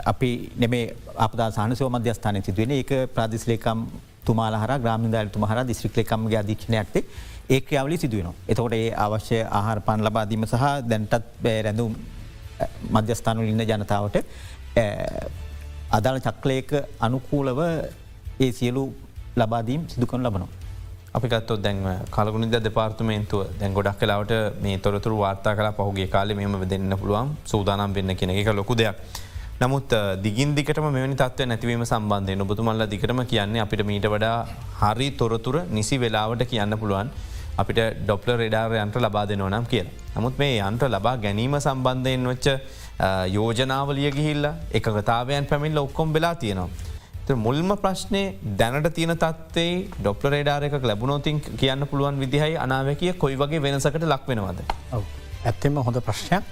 [0.06, 0.86] අපි නෙමේ
[1.26, 3.84] අපදා සානසව මධ්‍යස්ථානය සිදුවෙන ඒක ප්‍රාදිස්ලේකම්
[4.24, 7.04] තුමාල හර ග්‍රාමිදාල තුමහර දිස්ත්‍රික්ලකම්ගේ අධීක්ෂණයක්ත්තේ
[7.50, 8.32] ඒ ක්‍රියාවලි සිදුවන.
[8.48, 11.94] එතකොට ඒ අවශ්‍ය ආහාර පන් ලබාදීම සහ දැන්ටත් රැඳුම්
[12.90, 14.16] මධ්‍යස්ථානු ඉන්න ජනතාවට
[15.96, 16.70] අදාළ චක්ලයක
[17.06, 17.60] අනුකූලව
[18.44, 18.82] ඒ සියලු
[19.40, 20.48] ලබාදීම් සිදුකන ලබනවා.
[21.16, 21.80] අපිටත් දැන්
[22.14, 24.32] කලගුණ දෙපාර්තමේන්තුව දැන් ගොඩක් කලාවට
[24.64, 28.96] මේ තොරතුර වාර්තා කලා පහුගේ කාලෙ මෙම දෙන්න පුළුවන් සූදානම් වෙන්න කෙන එක ලොකු දෙයක්.
[29.62, 29.92] නමුත්
[30.24, 34.38] දිගින් දිකටම මෙනි තත්ව නැතිවීම සම්බන්ධය නොබතුමල්ල දිකටම කියන්නේ අපිට මීට වඩා
[34.80, 37.10] හරි තොරතුර නිසි වෙලාවට කියන්න පුළුවන්
[37.62, 39.88] අපිට ඩොප්ල රෙඩාරයන්ට ලබා දෙනවනම් කියල.
[40.16, 42.56] නමුත් මේ යන්ට ලබා ගැනීම සම්බන්ධයෙන් වච්ච
[43.00, 46.70] යෝජනාවලිය ගිහිල්ල එකගතාවයන් පැමිල්ල ඔක්කොම් වෙලා තියෙනවා.
[47.36, 48.22] මුල්ම ප්‍රශ්නය
[48.58, 54.60] දැනට තියන තත්වේ ඩොප්ල රේඩාරක ලැබුණෝතින් කියන්න පුළුවන් විදිහයි අනාවැකිය කොයි වගේ වෙනසකට ලක් වෙනවද.
[55.44, 56.44] ඇත්තෙම හොඳ ප්‍රශ්නයක්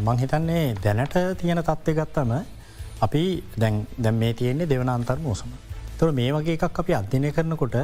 [0.00, 2.32] මංහිතන්නේ දැනට තියෙන තත්ත්ය ගත්තම
[3.00, 3.22] අපි
[3.56, 5.48] දැන් මේ තියෙන්නේ දෙවන අන්තර් මෝසම.
[5.98, 7.76] තොර මේ වගේ එකක් අපි අධ්‍යනය කරනකොට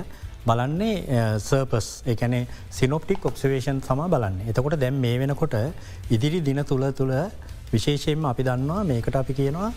[0.46, 5.54] බලන්නේ සර්පස් එකනේ සිනොප්ටික් ඔක්සවේෂන් සම බලන්න එතකොට දැම් මේ වෙනකොට
[6.10, 7.14] ඉදිරි දින තුළ තුළ
[7.74, 9.70] විශේෂයෙන්ම අපි දන්නවා මේකට අපි කියනවා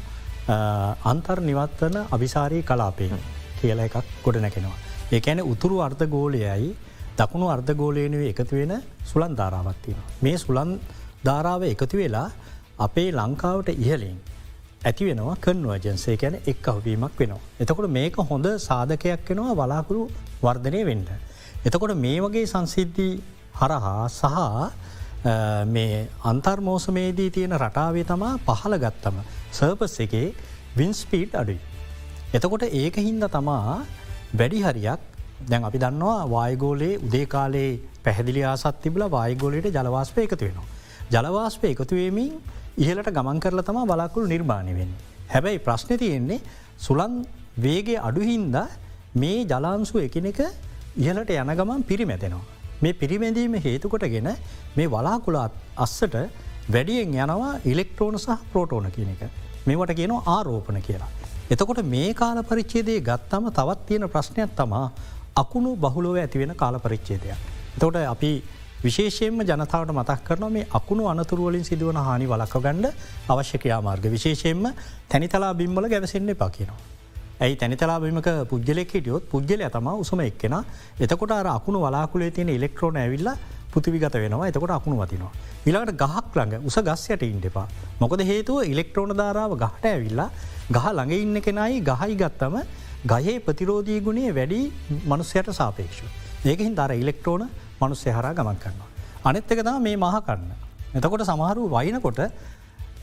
[1.04, 3.08] අන්තර් නිවත්වන අභිසාරී කලාපය
[3.60, 4.78] කියල එකක් ගොඩ නැකෙනවා.
[5.10, 6.70] ඒඇන උතුරු අර්ධ ගෝලයයි
[7.18, 10.00] දකුණු අර්ධ ගෝලයනුව එකතු වෙන සුළන් ධාරාවත්තියෙන.
[10.22, 10.72] මේ සුළන්
[11.24, 12.30] ධාරාව එකතු වෙලා
[12.80, 14.18] අපේ ලංකාවට ඉහලින්
[14.82, 17.42] ඇති වෙනවා කන්වර්ජන්සේ ගැන එක් අවවීමක් වෙනවා.
[17.60, 20.02] එතකොට මේක හොඳ සාධකයක් වෙනවා වලාකුරු
[20.42, 21.08] වර්ධනය වෙන්න.
[21.66, 23.14] එතකොට මේ වගේ සංසිද්ධී
[23.56, 24.26] හරහා සහ
[25.68, 29.18] මේ අන්තර්මෝසමේදී තියෙන රටාවේ තමා පහළ ගත්තම
[29.52, 30.28] සර්පස් එකේ
[30.78, 31.60] වින්ස්පීට් අඩුයි.
[32.34, 33.78] එතකොට ඒක හින්ද තමා
[34.34, 35.02] වැඩි හරියක්
[35.42, 40.68] දැන් අපි දන්නවා වායගෝලේ උදේකාලේ පැහැදිලි ආසත් තිබල වායගෝලයට ජලවාස්පය එකතු වෙනවා.
[41.12, 42.34] ජලවාස්පය එකතුවීමින්
[42.78, 44.92] ඉහලට ගමන් කරල තම බලාකුල් නිර්මාණය වෙන්.
[45.30, 46.40] හැබැයි ප්‍රශ්න තියෙන්නේ
[46.78, 47.26] සුළන්
[47.58, 48.58] වේගේ අඩුහින්ද
[49.16, 50.40] මේ ජලාන්සු එකනෙක
[50.98, 52.57] ඉහලට යන ගමන් පිරිමැතෙනවා.
[52.82, 54.30] මේ පිරිමැදීම හේතුකොටගෙන
[54.76, 56.16] මේ වලාකුලාත් අස්සට
[56.70, 59.22] වැඩියෙන් යනවා ඉලෙක්ට්‍රෝන සහ ප්‍රෝටෝන කියන එක.
[59.66, 61.10] මේවට කියන ආරෝපන කියලා.
[61.50, 64.92] එතකොට මේ කාල පරිච්චේදේ ගත්තම තවත් තියෙන ප්‍රශ්නයක් තමා
[65.36, 67.38] අකුණු බහුලොව ඇතිවෙන කාල පරිච්චේදයක්.
[67.76, 68.32] එතකොට අපි
[68.80, 72.94] විශේෂයෙන්ම ජනතාවට මතක් කරන මේ අකුණු අනතුරුවලින් සිදුවන හානි වලක්ක ගණ්ඩ
[73.30, 74.70] අවශ්‍ය ක්‍රියාමාර්ග විශේෂයෙන්ම
[75.10, 76.97] තැනිතලා බිම්බල ගැවසෙන්න්නේ පකිනවා.
[77.40, 80.56] ඇයි තැනිතලාබීමක පුද්ගලෙක් හිටියොත් පුද්ගල තම උසම එක්කෙන
[81.00, 83.30] එතකොට අර අකුණු වලාකුලේ තියෙන ඉලෙක්ට්‍රෝන ඇවිල්ල
[83.74, 85.32] පුතිවිගත වෙනවා එතකොට අකුණු වතිනවා.
[85.66, 87.68] ඉලාට ගහක් ළඟ උස ගස්යට ඉන්ටපා.
[88.02, 90.30] මොකද හේතුව ඉලෙක්ට්‍රෝන ධාරාව ගහට ඇවිල්ලා
[90.70, 92.56] ගහ ළඟ ඉන්න කෙනයි ගහයි ගත්තම
[93.06, 94.62] ගහේ ප්‍රතිරෝධී ගුණේ වැඩි
[95.06, 96.02] මනුස්සයට සාපේක්ෂ.
[96.46, 97.46] ඒකහින් දර ඉලෙක්ට්‍රෝන
[97.82, 98.90] මනුස්සය හරා ගමන් කරනවා.
[99.24, 100.52] අනෙත් එක දා මේ මහ කරන්න.
[100.96, 102.20] එතකොට සමහරු වයිනකොට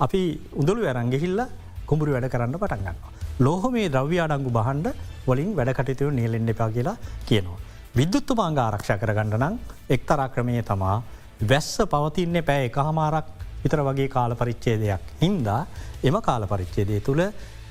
[0.00, 0.22] අපි
[0.60, 1.40] උදළු ඇරංගෙහිල්ල
[1.86, 3.13] කුඹුරු වැඩ කරන්න පටන්ගන්නවා.
[3.38, 4.88] ලෝහ මේ ද්‍රව්‍ය අඩංගු බහන්ඩ
[5.26, 7.58] වලින් වැඩ කටයුතු නියලෙන්ඩ එපා කියලා කියනවා.
[7.92, 9.54] විද්‍යුත්තු මාංග ආරක්ෂ කරගන්න නම්
[9.90, 11.02] එක්තරා ක්‍රමය තමා
[11.42, 13.26] වැස්ස පවතින්නේ පෑ එක හමාරක්
[13.64, 15.66] විතර වගේ කාල පරිච්චේදයක් හින්දා
[16.04, 17.24] එම කාල පරිච්චේදය තුළ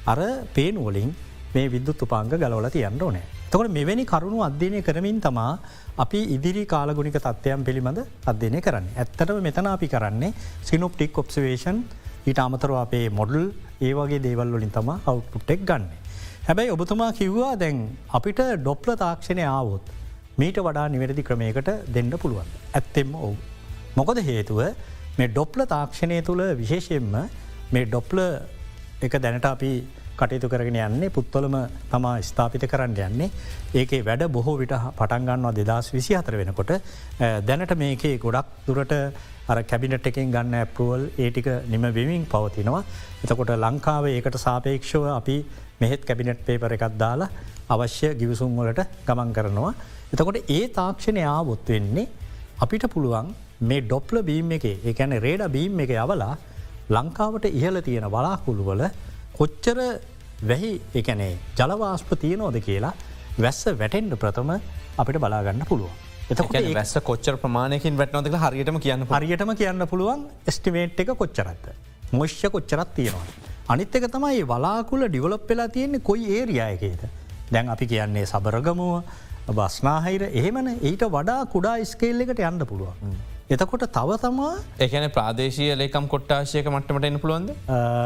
[0.05, 0.19] අර
[0.53, 1.15] පේනුවලින්
[1.55, 3.23] මේ විද්‍යුත් උපාංග ගලවල තියන්න ඕනෑ.
[3.49, 5.59] තකට මෙවැනි කරුණු අධ්‍යනය කරමින් තමා
[5.97, 8.87] අපි ඉදිරි කාලගුණික තත්වයන් පිළිබඳ අධ්‍යනය කරන්න.
[8.97, 11.83] ඇත්තටම මෙතන අපි කරන්නේ සිනොප්ටික් ඔප්සවේෂන්
[12.27, 13.41] ඊට අමතරව අපේ මොඩල්
[13.81, 15.85] ඒ වගේ දේවල් වලින් තම අවුපුට්ටෙක් ගන්න.
[16.47, 17.77] හැබැයි ඔබතුමා කිව්වා දැන්
[18.09, 19.91] අපිට ඩොප්ල තාක්ෂණය ආවොත්
[20.37, 22.49] මීට වඩා නිවැරදි ක්‍රමයකට දෙන්න පුළුවන්.
[22.73, 23.35] ඇත්තෙම ඔවු.
[23.95, 24.61] මොකද හේතුව
[25.17, 27.11] මේ ඩොප්ල තාක්ෂණය තුළ විශේෂයෙන්ම
[27.71, 28.19] මේ ඩොප්ල
[29.01, 29.71] එක දැනට අපි
[30.17, 31.55] කටයුතු කරගෙන යන්නේ පුත්තොලම
[31.91, 33.29] තමා ස්ථාපිත කරන්න යන්නේ
[33.73, 36.73] ඒකේ වැඩ බොහෝ විට පටන්ගන්නවා දෙදස් විසි අතර වෙනකොට
[37.47, 38.93] දැනට මේකේ ගොඩක් දුරට
[39.47, 42.83] අර කැබිනට් එකෙන් ගන්න ඇපරුවල් ඒටික නිම වෙමින් පවතිනවා.
[43.23, 45.37] එතකොට ලංකාව ඒකට සාපේක්ෂව අපි
[45.81, 47.29] මෙහෙත් කැබිනට් පේපර එකත් දාලා
[47.69, 49.73] අවශ්‍ය ගිවිසුම් වලට ගමන් කරනවා.
[50.13, 52.07] එතකොට ඒ තාක්ෂණය ආවොත් වෙන්නේ
[52.63, 56.33] අපිට පුළුවන් මේ ඩොප්ල බීම් එක ඒැන රේඩ බීම් එක යවලා
[56.89, 58.83] ලංකාවට ඉහල තියෙන වලාකුළුවල
[59.37, 59.79] කොච්චර
[60.49, 62.93] වැහි එකනේ ජලවාස්ප තියනෝද කියලා
[63.37, 64.51] වැස්ස වැටෙන්ඩ ප්‍රථම
[64.97, 66.12] අපිට බලාගන්න පුළුවන්.
[66.75, 71.65] වැස්ස කොච්චර ප්‍රමාණයකින් වැටනොදක හරියටම කියන්න හරියටම කියන්න පුළුවන් ස්ටිමේට් එක කොච්චරත්ත.
[72.13, 73.27] මොශ්‍ය කොච්චරත් තියෙනවා.
[73.69, 77.03] අනිත් එක තමයි වලාකුල ඩිවලප් වෙලා තියෙන්නේ කොයි ඒරියායකේද.
[77.51, 79.03] දැන් අපි කියන්නේ සබරගමුව
[79.59, 83.15] බස්නාහිර එහෙමන ඊට වඩා කුඩා ස්කේල් එකට යන්න පුළුවන්.
[83.49, 84.51] එතකොට තව තමා?
[84.79, 87.49] එකන ප්‍රාදේශය ලේකම් කොට්ටාශයක මටමට එන්න පුළුවන්ද?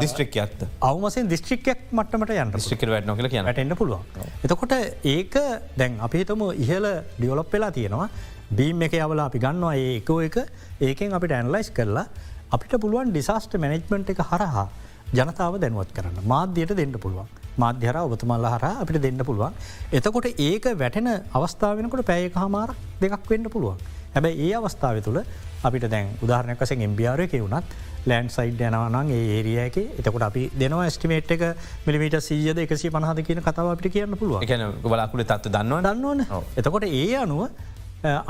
[0.02, 0.64] දිස්ත්‍රික් ඇත්ත.
[0.82, 4.02] අවමසෙන් දිස්ත්‍රික්යක් මටමට යන්න ස්ටික වැටන කියල කියන්න එන්න පුළුවන්.
[4.42, 4.74] එතකොට
[5.04, 5.36] ඒක
[5.76, 6.86] දැන් අපිතම ඉහල
[7.18, 8.08] ඩියවලොප් වෙලා තියෙනවා.
[8.50, 10.38] බීම් එක අවලා අපි ගන්නවා ඒ එකෝ එක.
[10.80, 12.06] ඒකෙන් අපිට ඇන්ලයිස් කරලා
[12.50, 14.66] අපිට පුළුවන් ඩිසාස්ට මැනෙජ්මන්ට් එක හරහා
[15.14, 16.18] ජනතාව දැනුවත් කරන්න.
[16.26, 17.30] මාධ්‍යයට දෙන්න පුළුවන්.
[17.56, 19.54] මාධ්‍යර ඔබතුමල්ල හර අපිට දෙන්න පුළුවන්.
[19.92, 23.78] එතකොට ඒක වැටෙන අවස්ථාවනකට පැයක හමාරක් දෙකක් වෙන්න පුළුවන්.
[24.14, 25.20] හැබැයි ඒ අවස්ථාව තුළ
[25.62, 31.32] අපිට දැන් උදාහරණයක් වසෙන් එම්බියාරයක වුණත් ලෑන්් සයිඩ් යනවනන් ඒ ඒරියක එතකොට අපි දෙනවා ස්ටිමේට්
[31.36, 31.42] එක
[31.86, 36.20] මිලිමිට සීයද එකසි පහද කියන කතාව අපිට කියන්න පුළුව ගැන වලාකුල තත්ව දන්නවා දන්නවන.
[36.56, 37.42] එතකොට ඒ අනුව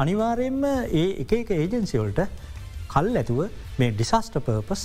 [0.02, 2.20] අනිවාරයෙන්ම ඒ එක එක ඒජන්සිවල්ට
[2.88, 3.40] කල් ඇතුව
[3.78, 4.80] මේ ඩිසාස්ට පර්පස්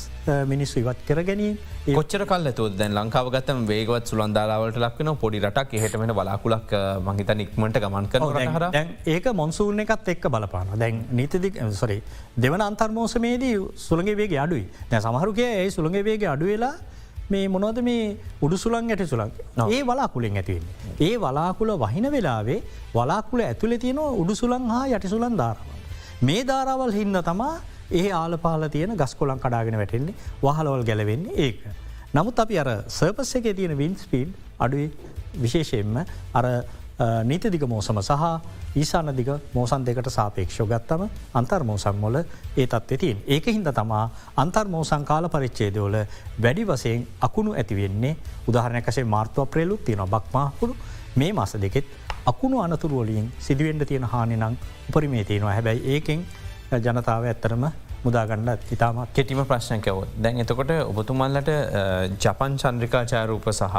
[0.46, 1.56] මිනිස්සු ඉවත් කර ගැනීම
[1.90, 6.74] කොච්චර කල් ඇතු දැන් ලංකාව ගතම වේගවත් සුළන්දාලාවලට ලක්වන පොඩි රටක් එහටමෙන බලාකුලක්
[7.08, 8.22] මහිත නික්මට ගමන් කර
[9.08, 12.02] ඒක මොන්සූර්න එකත් එක්ක බලපාන දැන් නීතිදික් සොරේ
[12.38, 14.66] දෙවන අන්තර්මෝසමේදී සුළගේ වේගේ අඩුයි.
[14.90, 16.74] දැ සමහරුකය ඒ සුළගේ වේගේ අඩුවෙලා
[17.30, 18.08] මේ මොනොද මේ
[18.42, 19.32] උඩු සුළන් ඇට සුළන්
[19.68, 20.66] ඒ වලාකුලෙන් ඇතිවෙන්.
[21.00, 22.62] ඒ වලාකුල වහින වෙලාවේ
[22.94, 25.62] වලාකුල ඇතුළ තියෙනවා උඩු සුළන් හා යටි සුළන් ධාරව.
[26.22, 27.54] මේ ධාරවල් හින්න තමා
[27.92, 31.60] ඒ ආලපාල තියෙන ගස් කොලන් කඩාගෙන වැටෙන්නේ වහලවල් ගැලවෙන්නේ ඒක.
[32.14, 34.92] නමුත් අපි අර සර්පස් එක තියෙන වින් ස්පීඩ් අඩුයි
[35.36, 36.46] විශේෂයෙන්ම අර
[37.24, 38.24] නීතිදික මෝසම සහ
[38.76, 43.18] ඊසාන දිග මෝසන් දෙකට සාපේක්ෂෝ ගත්තම අන්තර්මෝසන් මොල ඒ තත්ව තින්.
[43.28, 45.98] ඒක හින්ද තමා අන්තර්මෝසං කාල පරිච්චේදවල
[46.38, 48.16] වැඩි වසයෙන් අකුණු ඇතිවෙන්නේ
[48.48, 50.76] උදාහරණයකසේ මාර්තුව ප්‍රේලුත් තියෙන බක්මාහුණු
[51.16, 51.86] මේ මස දෙකෙත්
[52.26, 54.58] අකුණු අනතුරුවලින් සිදුවෙන්ට තියෙන හානි නං
[54.90, 56.26] උපරිමේ තියෙනවා හැබැයි ඒකෙන්
[56.72, 57.66] ජනතාව ඇත්තරම
[58.04, 61.52] මුදාගන්න ඉතාම කෙටිම ප්‍රශ්නකවෝ දැන් එතකොට ඔබතුමල්ලට
[62.20, 63.78] ජපන් චන්ද්‍රිකා චාරූප සහ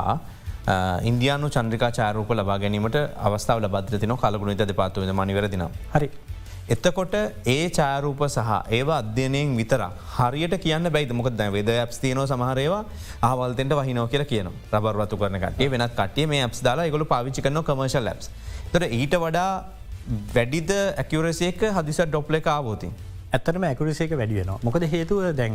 [1.04, 5.66] ඉන්දයානු චන්ද්‍රිකා චාරූප ලබා ගැනීමට අවස්ථාව ලබද්‍රතින කලගුණ ද පාත්තුවද මනිවරදින.
[5.94, 6.08] හරි.
[6.66, 7.14] එතකොට
[7.46, 9.82] ඒ චාරූප සහ ඒවා අධ්‍යනයෙන් විතර
[10.16, 12.84] හරියට කියන්න බැයි මොකද වෙද ඇප් තියන සමහරේවා
[13.22, 17.60] ආවල්තෙන්ට වහිනෝ කියල කියන රබරවතු කරනකට ඒ වෙනත් කටිය මේ ඇප් දාලා ගොල පාවිචි කරන
[17.62, 18.20] කමර්ශල් ලැබ්
[18.72, 19.50] තොට ඊට වඩා
[20.34, 22.92] වැඩිද ඇකිවරසේක හදිස ඩොප්ල කාවෝතින්.
[23.34, 25.54] ඇත්තටම ඇකුරසේක වැඩි වෙනවා මොකද හේතුව දැන්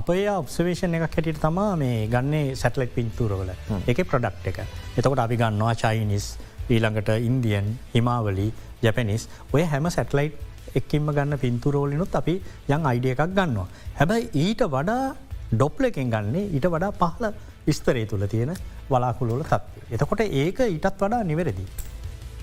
[0.00, 3.50] අපේ ඔබ්සවේෂන් එකක් හැටියට තමා මේ ගන්නේ සැටලෙක් පින්තුරවල
[3.92, 4.58] එක ප්‍රඩක්් එක.
[4.98, 6.26] එතකොට අපි ගන්නවා චයිනිස්
[6.70, 8.48] ඊළඟට ඉන්දියන් හිමාවලි
[8.84, 12.34] ජැපනිස් ඔය හැම සැටලයිට් එක්කින්ම ගන්න පින්තුරෝලිනුත් අපි
[12.68, 13.68] යං අයිඩිය එකක් ගන්නවා.
[13.98, 15.14] හැබැයි ඊට වඩා
[15.52, 17.32] ඩොප්ල එකෙන් ගන්නේ ඊට වඩා පහල
[17.66, 18.54] විස්තරේ තුළ තියෙන
[18.90, 19.88] වලාකුළුල තත්වේ.
[19.94, 21.66] එතකොට ඒක ඊටත් වඩා නිවැරදි.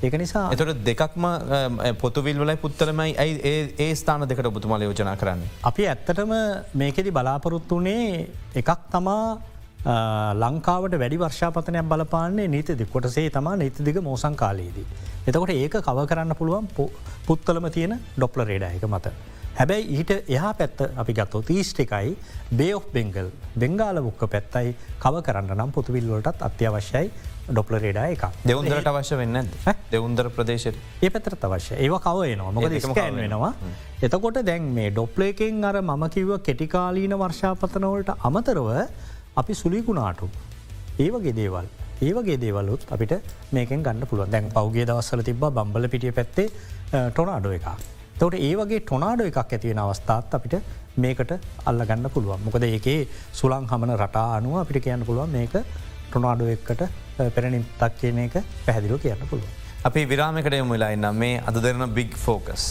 [0.03, 1.25] ඒක නිසා එතට දෙකක්ම
[2.01, 5.41] පොතුවිල්වලයි පුත්තරමයි ඇයි ඒ ස්ථාන දෙකට ඔබතුමල යෝජනා කරන්න.
[5.69, 6.31] අපි ඇත්තටම
[6.81, 8.27] මේකෙදි බලාපොරොත්තු වනේ
[8.61, 9.23] එකක් තමා
[10.43, 14.85] ලංකාවට වැඩි වර්ෂාපතනයක් බලපාන්නේ නීතිදි කොටසේ තමා නීතිදික මෝසං කාලයේදී.
[15.27, 16.71] එතකොට ඒක කව කරන්න පුළුවන්
[17.27, 19.11] පුත්තලම තියෙන ඩොප්ල රේඩයක මත.
[19.59, 22.15] හැබැයි ඊට එහා පැත්ත අපි ගත්තෝ තීස්ට එකයි
[22.59, 23.27] බේ ඔ් බෙංගල්
[23.63, 24.71] බෙංගාල බුක්ක පැත්තයි
[25.03, 27.11] කව කරන්න නම් පොතුවිල්වලටත් අත්‍යවශ්‍යයි
[27.51, 29.37] ඩොප්ල රේඩා එක දෙවුන්දරට අවශ්‍ය වෙන්න
[29.93, 33.51] දෙවුන්දර ප්‍රදේශයට ඒ පැතරත් අවශ්‍ය ඒ කවයනවා මොකද ස්කෑන් වෙනවා?
[34.05, 38.69] එතකොට දැන් මේ ඩොප්ලේකෙන් අර මම කිව්ව කෙටිකාලීන වර්ෂාපතනවලට අමතරව
[39.41, 40.29] අපි සුලිකුණාටු
[40.99, 41.67] ඒවගේ දේවල්.
[42.07, 43.13] ඒවගේ දේවලුත් අපිට
[43.51, 46.47] මේකෙන් ගන්න පුළුව දැන් පෞගේ දවස්සල තිබ බම්බල පිටිය පැත්තේ
[47.09, 47.67] ටොනාඩෝ එක.
[48.19, 50.55] තවට ඒ වගේ ටොනාඩෝ එකක් ඇතිවෙන අවස්ථාත් අපිට
[51.03, 51.31] මේකට
[51.65, 52.41] අල්ල ගන්න පුළුවන්.
[52.45, 52.99] මොකද ඒකේ
[53.33, 55.55] සුළං හමන රටා අනුව අපිට කියන්න පුළුවන් මේක
[56.09, 56.81] ටොනාඩෝ එක්කට
[57.37, 59.49] පෙරණින් තක් කියන එක පැහැදිලු කියන්න පුළුව.
[59.87, 62.65] අපි විරාමකට යමුලා නම් මේ අද දෙරන බිග් ෆෝකස්.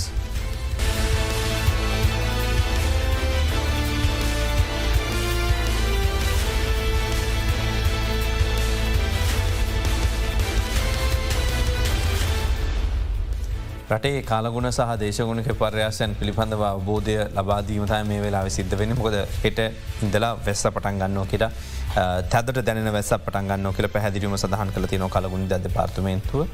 [13.90, 19.60] රටේ කාලගුණ සහ දේශගුණක පර්යාසයන් පිළිබඳව අවබෝධය ලබාදීමතයි මේ වෙලා සිද්ධ වෙන මොකද හෙට
[20.02, 21.46] ඉඳලා වෙස්ස පටන් ගන්නෝ කියට
[22.26, 26.44] තැදට දැන වැස පටන්ගන්න කියල පැහැදිරීම සඳහන් කළ තින කලගුණ ද පාර්තමේන්තුව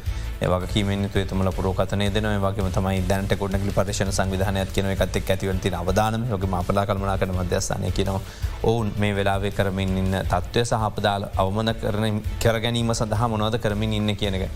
[0.40, 6.27] ඒවගේ කීමෙන්තු තුමල පුරෝකතනය දෙන වගේ තමයි දැනට කොඩනගලි පර්ශණ සංවිධානයක් කියන එකත් ඇතිවති අවදානම
[6.31, 8.20] යොක අපලා කල්මනා කන මධ්‍යස්ථානය කියනවා.
[8.62, 14.49] ඔවුන් මේ වෙලාවේ කරමින් ඉන්න තත්ත්වය සහපදාල අවමන කරන කරගැනීම සඳහා මොනවද කරමින් ඉන්න කියනක.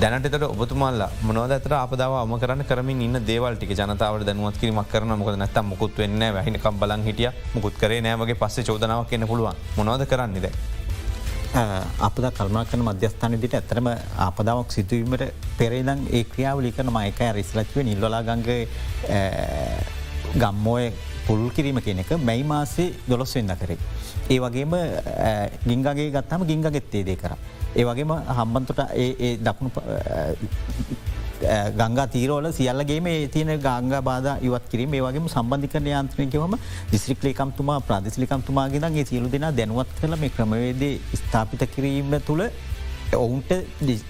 [0.00, 5.36] දැනටට ඔබතුමල්ලා මොනවද ඇතර අපදාව අම කරන්න කරමින් ඉන්න දේවල්ටික ජනතාවට දැනුවත් කිරීමක් කරන මොකද
[5.38, 10.46] නැත්තම් මුකුත් වෙන්න වැහිනකම් බලන් හිටිය මුකුත් කරේ නෑවගේ පස්සේ චෝදනාවක් කියන්න පුළුවන් මොනවද කරන්නේද.
[12.06, 13.88] අපද කල්මනා කන මධ්‍යස්ථානදිට ඇතරම
[14.26, 15.22] ආපදාවක් සිදුවීමට
[15.58, 18.48] පෙරේදන් ඒ ක්‍රියාවලි කරන මයක රිස්ලච්ව නිල්ලලාගංග
[20.42, 20.90] ගම්මෝය
[21.26, 23.78] පුල් කිරීම කියන එක මැයි මාසේ දොළොස් වෙන්න කරේ.
[24.30, 24.74] ඒ වගේම
[25.70, 27.36] ගිංගගේ ගත්තම ගිංගගෙත්තේදේ කර.
[27.76, 29.70] ඒ වගේම හම්බන්තොට ඒ දකුණු
[31.40, 34.94] ගංගා තීරෝල සියල්ලගේ මේ තියෙන ගංග බාධ ඉවත් කිරීම.
[34.94, 36.54] ඒ වගේම සම්බන්ධිකරන යන්ත්‍රනයකවම
[36.92, 42.42] දිස්ත්‍රික්ලේකම්තුමා ප්‍රදේශලිකම්තුමාගෙනගේ සියලු දෙනා දැනුවත් කළ මේ ක්‍රමවේදේ ස්ථාපිත කිරීම තුළ
[43.14, 43.50] ඔවුන්ට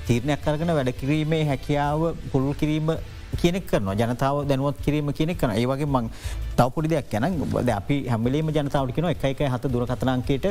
[0.06, 2.96] තීරණයක් කරගෙන වැඩ කිරීමේ හැකියාව පුළුල් කිරීම
[3.40, 6.10] කියනෙක් කරන ජනතාව දැනුවත් කිරීම කියනෙක් කන ඒවගේ මං
[6.58, 10.46] තවපුඩි දෙයක් යන අපි හැමලීම ජනතාවට කියෙන එක එක හත දුරකතනන්කේට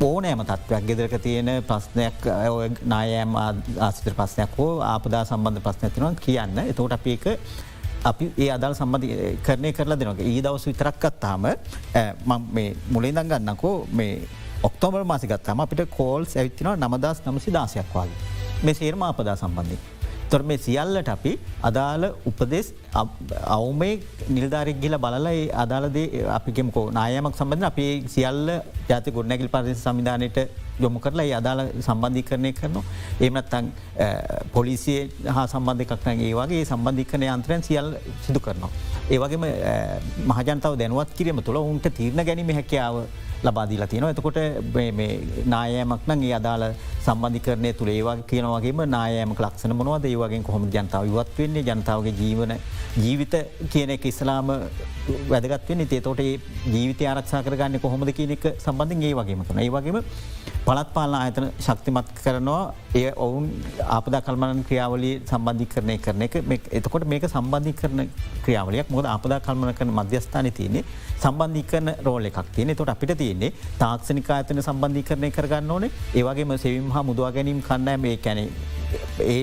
[0.00, 2.26] ඕනෑම තත්වයක් ගෙදරක තියෙන ප්‍රශ්නයක්
[2.84, 6.58] නායෑම් ආසිතර ප්‍රශ්නයක් හෝ ආපදා සම්බන්ධ ප්‍රශ්න ඇතිනවා කියන්න.
[6.72, 7.26] එතෝට අපි එක
[8.04, 9.06] අපි ඒ අදල් සම්බධ
[9.46, 11.46] කරණය කරලා දෙනක ඒ දවස විතරක්කත්තාම
[12.90, 14.20] මුලින් දගන්නකෝ මේ
[14.62, 18.20] ඔක්තෝබර් මාසිගත්තම අපිට කෝල්ස් ඇවිත්තිනවා නමදස් නමසි දාසයක් වගේ.
[18.62, 19.91] මේ සේර්ම ආපදා සම්බන්ධී
[20.32, 21.32] තොර මේ සියල්ලට අපි
[21.68, 22.68] අදාළ උපදෙස්
[23.56, 23.94] අවුමේ
[24.30, 26.06] නිල්ධාරක් ගිල බලලයි අදාලදේ
[26.38, 28.42] අපිගෙමකෝ නායමක් සම්බඳධ අපේ සියල්ල
[28.90, 30.38] ජාති ගොඩනැගිල් පරිසි සමිධානයට
[30.80, 32.84] යොමු කරලා අදාළ සම්බන්ධි කරණය කරනවා.
[33.20, 33.72] ඒමනත්තන්
[34.52, 35.00] පොලිසිය
[35.36, 37.90] හා සම්බන්ධකක්න ඒ වගේ සම්බන්ධිකන යන්ත්‍රයන් සියල්
[38.26, 38.70] සිදු කරනවා.
[39.10, 39.44] ඒවගේම
[40.30, 43.04] මහජනතාව දැනුවත් කිරීම තුළ උන්ට තීරණ ගැනීම හැකියාව
[43.46, 44.36] ලබාදීලා තියෙන එතකොට
[45.52, 46.64] නායෑමක් නං ඒ අදාළ
[47.06, 50.06] සම්බන්ධිකරණය තුළ ඒවා කියනවගේම නායෑම ලක්ෂණ මොනවද?
[50.10, 51.64] ඒවගේ කොහොම ජනතාව ඉවත් වෙන්නේ?
[51.68, 52.54] ජනතාවගේ ජීවන
[53.04, 53.34] ජීවිත
[53.72, 54.52] කියන එක ඉස්ලාම
[55.32, 56.22] වැදගත්වෙන්නේ තේතෝට
[56.74, 59.98] ජීවිත ආරක්ෂා කරගන්න කොහොමද කියන එක සම්බන්ධින් ඒ වගේම කන ඒ වගේම
[60.66, 62.74] පළත් පාලන ආයතන ශක්තිමත් කරනවා.
[63.00, 63.46] ඒ ඔවුන්
[63.96, 66.36] ආපද කල්මන ක්‍රියාවලි සම්බන්ධි කරණය කරන එක.
[66.78, 68.02] එතකොට මේක සම්බන්ධි කරන
[68.44, 68.90] ක්‍රියාවලයක්.
[68.94, 70.84] මොද අපදා කල්මන කරන මධ්‍යස්ථාන තියන්නේ
[71.24, 75.90] සම්බන්ධි කරන රෝල එකක් තියනෙ තොට අපිට තියෙන්නේ තාක්ෂණික අතන සම්බන්ධි කරණය කරගන්න ඕන.
[76.14, 78.44] ඒවගේම සෙවිම් හා මුදවා ගැනීම් කණ්ඩෑ මේ කැනෙ
[79.34, 79.42] ඒ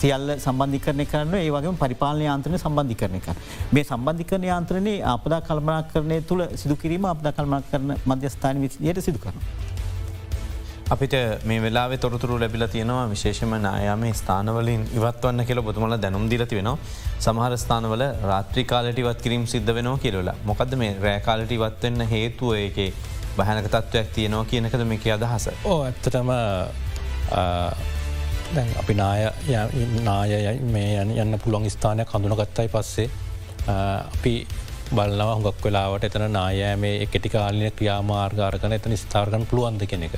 [0.00, 3.28] සියල්ල සම්බන්ධි කරන කරන්න ඒවගේ පරිපාලන යාන්ත්‍රන සම්බන්ධි කරන එක.
[3.74, 9.04] මේ සම්බන්ධි කරන යාන්ත්‍රනයේ අපදා කල්මනා කරණය තුළ සිදු කිරීම අපදා කල්මනා කරන මධ්‍යස්ථාන විසියට
[9.08, 9.38] සිදු කරන.
[10.90, 16.78] අපිට මේ වෙලා තොරතුරු ලැබිල තියෙනවා විශේෂම නායාම ස්ථානවලින් ඉවත්වන්න කියල බොතුමල දැනුම් දිලති වෙනවා
[17.26, 20.34] සමහර ස්ථානවල රාත්‍රී කාලට ඉවත් කිරීම සිද්ධ වෙනවා කියලලා.
[20.44, 22.54] මොකද මේ රෑකාලට ඉවත්වන්න හේතුව?
[22.54, 22.90] ඒකේ
[23.38, 25.46] භයනක තත්ත්වයක් තියෙනවා කියනකද මේක අදහස.
[25.64, 26.30] ඕ ඇත්තටම
[28.82, 29.22] අපි නාය
[30.02, 33.08] නාය මේ යන්න පුළොන් ස්ථානයක් හඳුනගත්තයි පස්සේ.
[33.68, 34.34] අපි
[34.90, 40.14] බලව හොඟක් වෙලාවට එතන නායෑ මේ එකටිකාලන ක්‍රියාමාර්ගාරකන එතන ස්ථාර්ගන පුළුවන්ද කෙනෙ එක.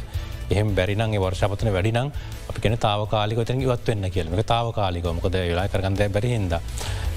[0.51, 2.09] එහෙම බැරිනගේ වර්ෂපතන වැඩිනම්
[2.49, 6.55] අපි කෙන තාවකාලික තැන ඉවත්වන්න කියලම තාවකාලිකමකද වෙලා කරගන්ද බැරිහින්ද.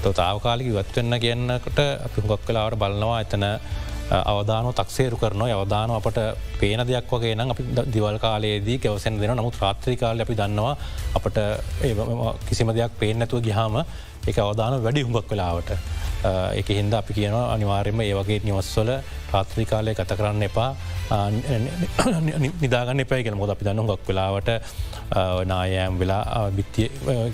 [0.02, 3.46] තො තාවකාලික ඉවත්වන්න කියන්නකට අපි හුගක් කලාවට බලනවා එතන
[4.10, 6.18] අවදාන තක්සේරු කරන අවදාන අපට
[6.60, 10.74] පේන දෙයක් වගේ නම් අපි දිවල් කාලයේදී කවසෙන් දෙන නමුත් රාත්‍රී කාල අපි දන්නවා
[11.14, 11.38] අපට
[12.46, 13.80] කිසිම දෙයක් පේනැතුව ගිහාම
[14.26, 15.72] එක අවදාන වැඩි හුඟක් වෙලාවට.
[16.60, 18.90] එක හින්ද අපි කියනවා අනිවාර්යම ඒ වගේ නිවස්වල
[19.32, 20.70] රාත්‍රී කාලය ගත කරන්න එපා.
[22.62, 24.50] නිදාගන්න එපයි ගෙන මොද අපි දන්න ගක් වෙලාවට
[25.52, 26.88] නායෑම් වෙලා බිත්තිය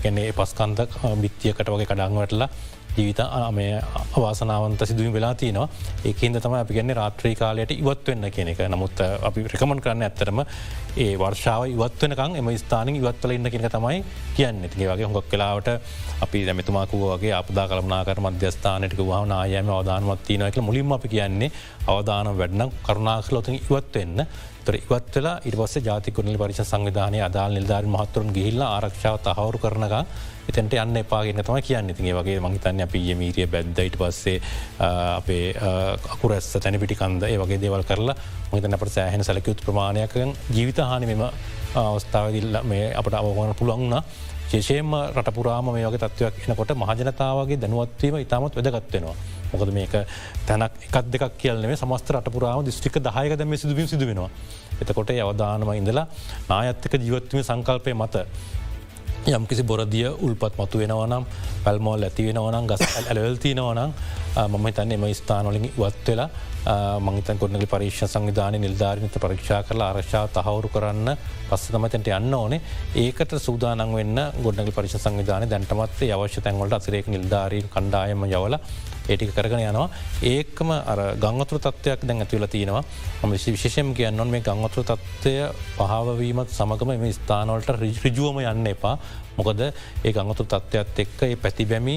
[0.05, 0.81] ගැනේ පස්කන්ද
[1.25, 2.49] බිත්තියකට වගේ කඩංවටලා
[2.97, 3.21] ජීවිත
[3.53, 3.81] මේ
[4.17, 5.69] අවාසනාවන්ත සිදුවීම වෙලා තියනවා.
[6.05, 8.61] ඒකන්ද තම අපි ගැන්නේ රාත්‍රී කාලයට ඉවත්වවෙන්න කියන එක.
[8.69, 10.45] නමුත් අපි රකමන් කරන්න ඇත්තරම
[10.97, 14.05] ඒ වර්ෂාව ඉවත්වනකං එම ස්ථානින් ඉවත්වල ඉන්න කෙන තමයි
[14.37, 14.63] කියන්න.
[14.65, 15.69] තිගේ වගේ හොඟක් කලාවට
[16.21, 21.53] අපි දැමතුමාකුවගේ අපදා කළමනාකර මධ්‍යස්ථානටක වහ නායම අවධානමත් තියනක මුලින්ම අපි කියන්නේ
[21.87, 24.27] අවධානම් වැඩනම් කරුණාකලොතින් ඉවත්වවෙන්න
[24.65, 29.95] තොර ඉවත්වලා ඉරිවස ජාතිකුණලි පරිශ සංවිධානය අදාල් නිල්ධාර මහත්තුරුන් ගිහිල්ලා ආරක්ෂාව තහවරු කරනක
[30.49, 34.41] එතැට යන්න එපාගෙන තම කියන්න තිගේ වගේ මහිතන්න අප මීරිය බැද්දයිට පස්සේ
[34.81, 35.55] අපේ
[36.09, 38.17] අකුරැස්ස තැන පිටිකන්ද ඒ වගේ දේවල් කරලා
[38.53, 40.19] මහිතන අපට සෑහෙන සැලකයුත් ප්‍රමාණයක
[40.51, 41.25] ජීවිත හානි මෙම
[41.77, 44.03] අවස්ථාවදිල්ල මේ අපට අවගන පුළුවන්න්න
[44.51, 49.15] ශේෂයෙන්ම රටපුරාම මේ වගේ තත්වයක් එනකොට මහජනතාවගේ දැනුවත්වීම ඉතාමත් වැදගත්වෙනවා.
[49.53, 49.95] මොකද මේක
[50.47, 54.31] තැනක් එකක් දෙක් කියලනේ සමස්ත රටපුරාම දිස්ටික දහයක දැම සිදුවීම සිදුවෙනවා.
[54.81, 56.07] එතකොට අවධානම ඉඳලා
[56.51, 58.27] නායත්තක ජීවත්වීම සංකල්පය මත
[59.25, 61.25] යම් කිසි බොරදිය උල්පත් මතු වෙනවනම්
[61.65, 63.91] පැල්මෝල් ඇති වෙනවනම් ගස් ඇලවල්තිනවනම්
[64.49, 66.29] මම තන්නේ එම ස්ථානොලින් වත් වෙලා
[66.65, 71.17] මංතන් කොන්නග පරීක්ෂ සංවිධාන නිල්ධාරනත පරීක්ෂා කරලා ආරක්ෂාව තහවුරු කරන්න
[71.49, 72.61] පස්ස තමතැට යන්න ඕනේ
[72.97, 78.59] ඒකට සූදානන් වෙන්න ගොඩනග පරිශ සංවිධාන දැන්ටමත් අවශ්‍ය තැන්වලට අසිරේක නිල්ධාරීන් කණ්ඩායම යවල
[79.05, 79.89] ඒටික කරගෙන යනවා
[80.25, 82.85] ඒකම අර ගංවතුර තත්වයක් දැන් ඇතිවල තියෙනවා
[83.23, 85.35] ම විශේෂම් කියන්නොන් මේ ගංවතුර තත්වය
[85.75, 88.95] පහවවීමත් සමගම එම ස්ථානවලට රිජුවම යන්න එපා
[89.37, 91.97] මොකද ඒ ගංගතු තත්ත්වයක් එක්ක ඒ පැතිබැමි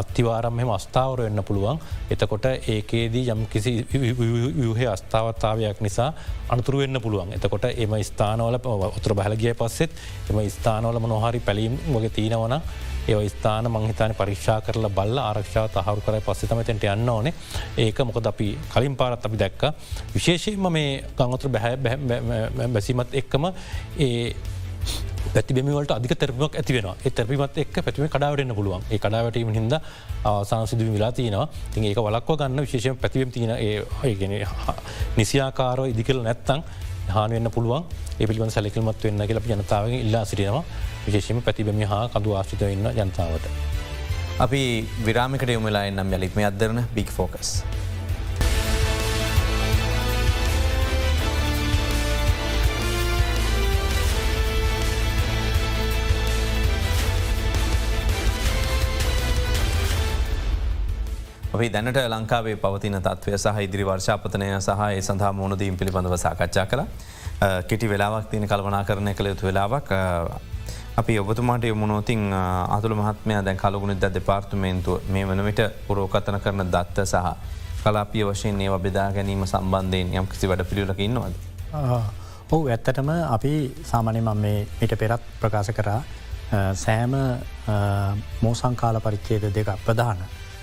[0.00, 1.78] අත්තිවාරම් මෙම අස්ථාවර වෙන්න පුළුවන්.
[2.10, 6.10] එතකොට ඒකේදී යම් කිසි වහේ අස්ථාවත්තාවයක් නිසා
[6.48, 7.32] අනතුරු වෙන්න පුළුවන්.
[7.32, 9.90] එතකොට එම ස්ථානවල උතුර බැලගිය පස්සෙත්
[10.30, 12.60] එම ස්ථානවල මොනොහරි පැලීම් වගේ තියෙනවන
[13.06, 17.34] ඒ ස්ථාන මංහිතාන පරික්ෂා කරල බල්ල ආරක්ෂාව තහරු කරයි පස්සතමතෙන්ට යන්න ඕනේ.
[17.76, 19.62] ඒක මොකද අපි කලින් පාරත් අපි දැක්ක.
[20.14, 21.76] විශේෂයෙන්ම මේ ගංගතුර බැහැ
[22.68, 23.44] බැසිමත් එක්කම
[23.98, 24.34] ඒ
[25.34, 26.86] පැතිබෙමවලට අධික තැරපමක් ඇති වෙන
[27.18, 28.82] තැරපිමත් එක් පැතිම කඩාවටන්න පුළුවන්.
[28.92, 29.76] ඒ කඩාවටීම හිද
[30.50, 31.46] සාසිදුව වෙලා තියනවා.
[31.72, 33.52] ති ඒක වලක්ව ගන්න විශේෂය පැතිවම් තියන
[34.08, 34.34] ඒගෙන
[35.18, 36.60] නිසියාකාරෝ ඉදිකල නැත්තං
[37.16, 37.84] හානුවෙන්න්න පුළුවන්.
[38.20, 40.64] ඒ පිළිබඳ සැලකිල්මත් වෙන්න කියල ජනතාවගේ ඉල්ලා සිටියනවා
[41.06, 43.48] විශේෂම පැතිබෙම හා කඳු ආශ්ිත වෙන්න ජනතාවට.
[44.44, 44.60] අපි
[45.06, 47.50] විරාමිකට යොමලා එන්නම් යලිත්ම අදරන බික් ෆෝකස්.
[61.54, 66.82] අපි දැනට ලංකාවේ පවතින තත්වය සහ ඉදිරි වර්ෂාපතනය සහ සඳහා මුණදීම් පිළිබඳව සාකච්ඡා කළ.
[67.68, 69.90] කෙටි වෙලාවක් තියෙන කල්වනා කරණය කළ යුතු වෙලාවක්.
[70.96, 72.34] අපි ඔබතුමාට යමුණෝතින්
[72.68, 77.32] අතුළ මහත්මය දැන් කලගුණ ද දෙපාර්තුමේන්තුව මේ වන විට පුරෝකතන කරන දත්ත සහ
[77.84, 81.34] කලාපිය වශයෙන් ඒව බෙදා ගැනීම සම්බන්ධයෙන් යම් කිසි වැඩ පිළිලක ඉන්නවද.
[82.50, 86.00] ඔහු ඇත්තටම අපි සාමනයම මේ මිට පෙරත් ප්‍රකාශ කරා.
[86.76, 87.14] සෑම
[88.42, 90.18] මෝසංකාල පරිච්චේද දෙක ප්‍රධාන.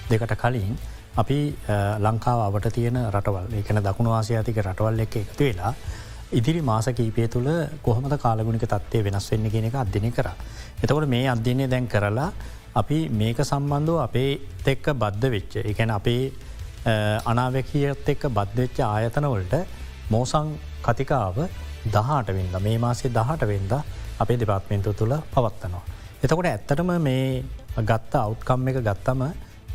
[0.10, 0.78] දෙකට කලින්
[1.16, 1.40] අපි
[2.00, 5.74] ලංකාව අවට තියෙන රටවල් එකන දකුණු ආසියාතික රටවල් එක එකතු වෙලා
[6.32, 7.50] ඉදිරි මාස කීපය තුළ
[7.84, 10.28] කොහමද කාලගුණික තත්වය වෙනස් වෙන්න කියෙන එක අධ්‍යනය කර.
[10.84, 12.32] එතකොට මේ අධ්‍යනය දැන් කරලා
[12.74, 14.32] අපි මේක සම්බන්ධව අපේ
[14.66, 16.24] එක්ක බද්ධ වෙච්ච එකැන අපේ
[17.26, 19.56] අනාවැකියත් එක්ක බද්ධවෙච්ච ආයතනවලට
[20.10, 20.48] මෝසං
[20.82, 21.38] කතිකාව
[21.88, 23.74] දහට වෙන්ද මේ මාසේ දහට වෙන්ද
[24.20, 25.84] අපේ දෙපාත්මෙන්තු තුළ පවත්වනවා.
[26.24, 27.44] එතකොට ඇත්තටම මේ
[27.82, 29.22] ගත්ත අවුත්කම් එක ගත්තම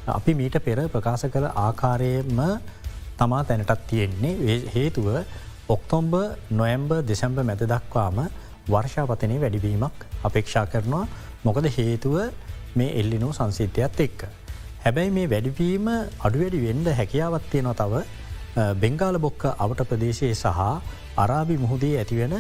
[0.09, 2.41] අපි මීට පෙර ප්‍රකාශ කළ ආකාරයම
[3.19, 4.57] තමා තැනටත් තියෙන්නේ.
[4.75, 5.07] හේතුව
[5.69, 6.15] ඔක්තොම්බ
[6.53, 8.19] නොයම්බ දෙසැම්බ මැද දක්වාම
[8.69, 11.07] වර්ෂාපතනය වැඩිවීමක් අපේක්ෂා කරනවා.
[11.45, 12.17] මොකද හේතුව
[12.75, 14.21] මේ එල්ලිනෝ සංසිද්ධයක්ත් එක්ක.
[14.85, 15.89] හැබැයි මේ වැඩිවීම
[16.21, 18.05] අඩුවැඩි වෙන්ඩ හැකියාවත් තියෙනවා තව.
[18.77, 20.61] බෙංගාල බොක්ක අවට ප්‍රදේශයේ සහ
[21.17, 22.35] අරාබි මුහුදේ ඇතිවෙන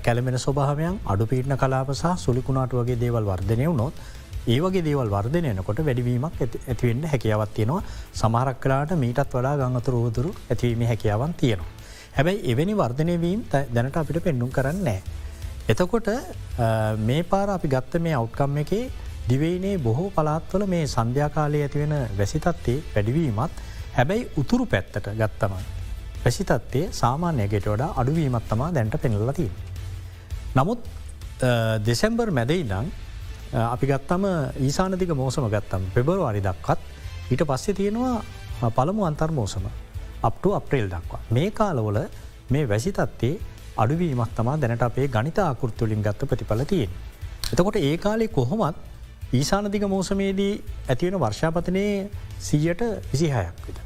[0.00, 3.94] කැළමෙන ස්වභාවයන් අඩුපීටන කලාප සහ සුලිකුණාට වගේ දේවල් වර්ධනය වුණොත්
[4.46, 7.82] ඒවගේ දේවල් වර්ධනයනකොට වැඩිවීමක් ඇතිවෙන්න හැකියාවත් තියෙනවා
[8.14, 11.70] සමහරක් කලාට මීටත් වඩා ගංගතු රෝදුරු ඇතිවීම හැකියාවන් තියෙනවා.
[12.16, 15.00] හැබැයි එවැනි වර්ධනයවීම් දැනට අපිට පෙන්නුම් කරන්නේ.
[15.68, 16.08] එතකොට
[16.98, 18.90] මේ පාර අපි ගත්ත මේ අවට්කම් එකේ
[19.28, 23.62] දිවයිනේ බොහෝ පලාත්වල මේ සන්ධ්‍යාකාලය ඇතිවෙන වැසිතත්වේ වැඩිවීමත්
[23.98, 25.54] හැබැයි උතුරු පැත්තට ගත්තම.
[26.24, 29.50] වැසිතත්වේ සාමාන්‍යයට වඩා අඩුවීමත් තමා දැන්ට පෙනල්ලතිී.
[30.56, 30.80] නමුත්
[31.86, 32.90] දෙසැම්බර් මැදයිනම්
[33.52, 34.24] අපි ගත්තම
[34.58, 36.78] ඊසානතික මෝසම ගත්තම් පෙබරවාරි දක්කත්
[37.30, 39.66] ඊට පස්සේ තියෙනවා පළමු අන්තර් මෝසම
[40.22, 41.20] අප්ට අප්‍රේල් දක්වා.
[41.30, 41.98] මේ කාලවල
[42.50, 43.34] මේ වැසිතත්වේ
[43.76, 46.90] අඩුවීමක් තමා දැනට අපේ ගනිත ආකෘත්තුලින් ගත්ත ප්‍රතිඵල තියෙන්.
[47.52, 48.76] එතකොට ඒ කාලේ කොහොමත්
[49.32, 50.54] ඊසානදික මෝසමේදී
[50.88, 52.10] ඇතිවෙන වර්ෂාපතනයේ
[52.40, 53.84] සීයට විසිහයක් විතර.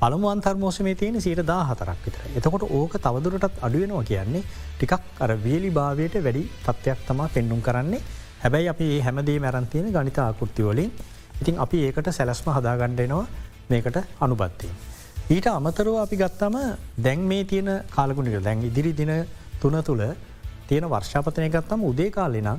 [0.00, 2.22] පළමු අන්තර්මෝසමේ තියෙන සීට දා හතරක් විතර.
[2.36, 8.68] එතකොට ඕක තවදුරටත් අඩුවෙනවා කියන්නේ ටිකක් අර වේලි භාවයට වැඩි තත්ත්වයක් තමා පෙන්නුම් කරන්නේ හැබැයි
[8.68, 10.90] අපි හැමදේ මැරන්තියෙන ගනිත ආකෘතිවලින්
[11.40, 13.26] ඉතින් අපි ඒකට සැලස්ම හදාගණ්ඩෙනවා
[13.70, 14.70] මේකට අනුබත්තිය.
[15.30, 16.56] ඊට අමතරව අපි ගත්තම
[16.98, 19.12] දැන් මේ තියෙන කාලගුණික දැන් ඉදිරි දින
[19.60, 20.02] තුන තුළ
[20.68, 22.58] තියෙන වර්ෂාපතනය ගත්තම උදේ කාලෙනම්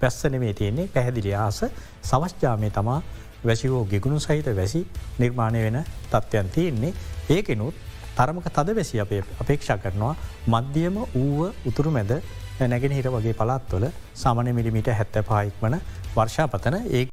[0.00, 1.60] පැස්සන මේ තියෙන්නේ පැහැදිලි ආස
[2.02, 3.02] සවස්්ජාමය තමා
[3.44, 4.86] වැසිවෝ ගෙගුණු සහිත වැසි
[5.18, 5.78] නිර්මාණය වෙන
[6.10, 6.92] තත්ත්වයන් තියෙන්නේ.
[7.28, 7.74] ඒකෙනුත්
[8.16, 10.14] තරමක තද වැසි අපේ අපේක්ෂා කරනවා.
[10.46, 12.12] මධ්‍යම ඌව උතුරු මැද
[12.64, 15.80] නැගෙන හිට වගේ පළත්වල සමන මිලිමිට හැත්ත පායික් වන
[16.12, 17.04] වර්ෂාපතන ඒ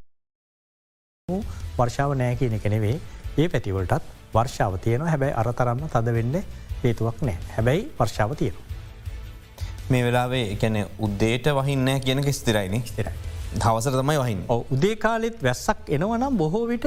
[1.78, 2.96] වර්ෂාව නෑ කියන කෙනෙවේ
[3.38, 6.42] ඒ පැතිවලටත් වර්ෂාව තියන හැබැයි අරතරම්ම තද වෙන්න
[6.82, 7.38] හේතුවක් නෑ.
[7.56, 8.56] හැබැයි වර්ෂාව තියෙන.
[9.90, 13.16] මේ වෙලාවේ එකැන උද්දේට වහින්න කියනක ස්තිරයින ස්තිරයි.
[13.54, 14.40] දවසර තමයි වහින්
[14.70, 16.86] උදේ කාලෙත් වැස්සක් එනවනම් බොහෝ විට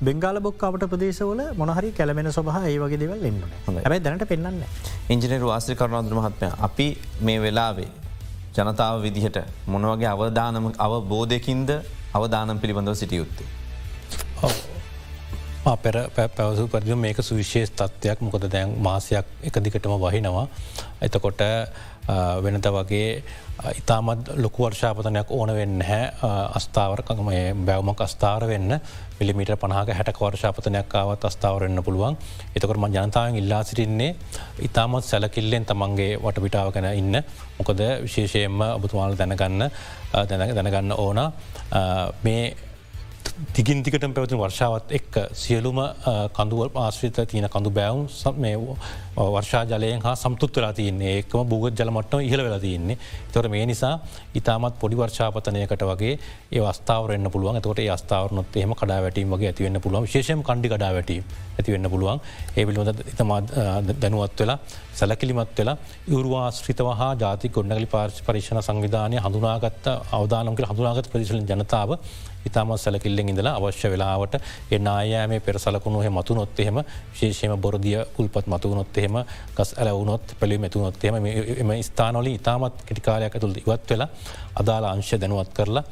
[0.00, 4.62] බෙංගල බොක්කාවට ප්‍රදේශවල මොනහරි කැලමෙන සොහ ඒ වගේ දෙවල් එන්න හැබයි දැනට පෙන්න්න
[5.08, 6.86] ඉංජිනර වාසි කරුණාදුර මහත්මය අපි
[7.20, 7.88] මේ වෙලාවේ
[8.54, 11.70] ජනතාව විදිහට මොනවගේ අවධානම අවබෝධයකින්ද
[12.14, 13.48] අවධානම් පිළිබඳව සිටිය යුත්තේ.
[15.76, 15.94] පෙර
[16.28, 20.46] පැවසු පරිදි මේක සුවිශේෂ තත්ත්වයක් මොකද දැන් මාසයක් එක දිකටම වහිනවා.
[21.00, 21.40] එතකොට
[22.44, 23.22] වෙනත වගේ
[23.76, 26.04] ඉතාමත් ලොකු වර්ෂාපතනයක් ඕන වෙන්න හැ
[26.58, 27.28] අස්ථාවරකම
[27.66, 28.80] බැවමක් අස්ථාර වෙන්න.
[29.18, 32.16] පිළිමිට පනහක හැට වර්ෂාපතනයක් ආවත් අස්ථාවරන්න පුළුවන්.
[32.56, 34.16] එතකරම ජනතාවෙන් ඉල්ලා සිටින්නේ
[34.60, 37.22] ඉතාමත් සැලකිල්ලෙන් තමන්ගේ වටපිටාව ගැන ඉන්න.
[37.58, 39.70] මොකද විශේෂයෙන්ම ඔබතුමාල දැනගන්න
[40.56, 41.20] දැනගන්න ඕන.
[42.22, 42.56] මේ
[43.56, 45.78] දිගින්තිකට පැවති වර්ෂාවත් එක් සියලුම
[46.36, 48.56] කඳුවල් ආශ්‍රිත තියන කඳු බැවුම් මේ
[49.16, 51.14] වර්ෂා ජලයෙන් හා සම්තුත්වලා තියන්නේ.
[51.16, 52.98] ඒකම බුගත් ජලමට්න ඉහල වෙලා තියන්නේ.
[53.32, 53.98] තොර මේ නිසා
[54.34, 56.18] ඉතාමත් පොඩි වර්ෂාපතනයකට වගේ
[56.52, 57.60] ඒ අස්ථාවරන්න පුළුවන්.
[57.60, 60.02] තොට අස්ථාවරනොත් එහම කඩා වැටීම වගේ ඇතිවෙන්න පුළුවන්.
[60.02, 61.24] විශේෂම කණ්ඩි කඩා වැටීම
[61.58, 62.20] ඇතිවෙන්න පුළුවන්.
[62.56, 63.40] ඒ පිළිබඳ ඉතමා
[63.94, 64.58] දැනුවත් වෙලා
[64.94, 65.76] සැලකිලිමත් වෙලා
[66.08, 71.90] යුරවාශ්‍රිතව හා ජාති ගොඩනගලි පාර්ශ පරිශණ සංවිධානය හඳුනාගත්ත අවදානම්ක හඳුනාගත ප්‍රදිශල ජනතාව
[72.46, 74.34] ඉතාමත් සැලකිල්ලෙන් ඉඳලා අවශ්‍ය වෙලාවට
[74.70, 76.78] එන්න අයෑමේ පෙරසලකුණුහ මතුනොත් එහෙම
[77.14, 79.09] ශේෂම බොරදිය උල්පත් මතුවනොත් එහෙම
[79.56, 81.16] ගස් ඇලවුනොත් පැළි මෙතුනොත් එම
[81.62, 84.10] එම ස්ථානොලි ඉතාමත් කෙටිකාලයක් ඇතුළ ඉවත් වෙලා
[84.60, 85.84] අදාළ අංශ දැනුවත් කරලා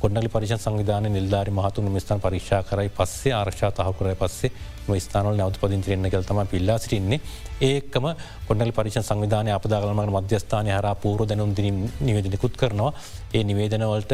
[0.00, 2.88] කොඩලි පරිශ සංවිධාන නිල්ධාරි මහතුන් මිස්ථාන පරික්ෂා කරයි.
[2.90, 4.14] පස්සේ ආරක්ෂා තහ කරය.
[4.14, 4.50] පස්සේ
[4.96, 7.20] ස්ථානල නැවත පදින්තිරෙන්න්න කල්තම පිල්ලා සිටින්නේ.
[7.62, 8.06] ඒකම
[8.48, 12.92] කොඩල් පරිශ සංවිධානය අපදාගලමට මධ්‍යස්ථානය හර පූර දැනුම් දිනින් නිවේදනකුත් කරනවා.
[13.34, 14.12] ඒ නිවේදනවලට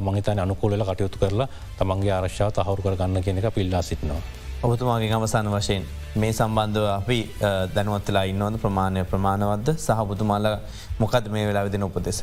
[0.00, 4.47] මංහිතන අනුකූලල කටයුතු කරලා තමන්ගේ ආරක්ෂා තහවරු කර ගන්න කෙනෙක පිල්ලා සිටිනවා.
[4.60, 5.84] ඔබතුමාගේ අවසාන වශයෙන්
[6.16, 7.18] මේ සම්බන්ධව අපි
[7.74, 10.46] දැනුවත්ලා ඉන්නවද ප්‍රමාණය ප්‍රමාණවද්ද සහබතුමාල
[10.98, 12.20] මොකද මේ වෙලා විදින උපදෙස.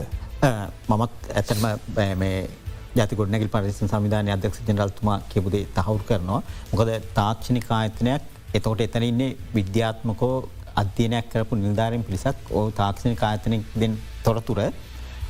[0.89, 1.63] මමත් ඇතම
[2.97, 6.41] ජති ගොඩනැගල් පරිසි සවිධාන අධ්‍යක්ෂ ජනරල්තුමා කිබුදේ තහවුරු කරනවා.
[6.71, 8.21] මොකද තාක්ෂණික ආයතනයක්
[8.53, 10.35] එතකොට එතන ඉන්නේ විද්‍යාත්මකෝ
[10.75, 14.59] අධ්‍යනයක් කරපු නිල්ධාරෙන් පිරිසක් ඕ තාක්ෂණික ආයතනයක් දෙෙන් තොරතුර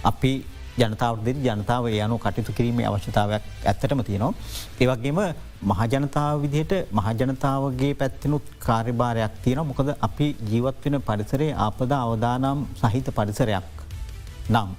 [0.03, 0.33] අපි
[0.77, 4.33] ජනතාවද ජනතාව යනු කටයුතු කිරීමේ අවශ්‍යතාවයක් ඇත්තටම තියෙනවා.
[4.81, 5.19] ඒවගේම
[5.71, 13.65] මහජනතාව විදිහට මහජනතාවගේ පැත්තිනුත් කාර්යභාරයක් තියෙන මොකද අපි ජීවත් වෙන පරිසරේ ආපද අවදානම් සහිත පරිසරයක්
[14.49, 14.69] නම්.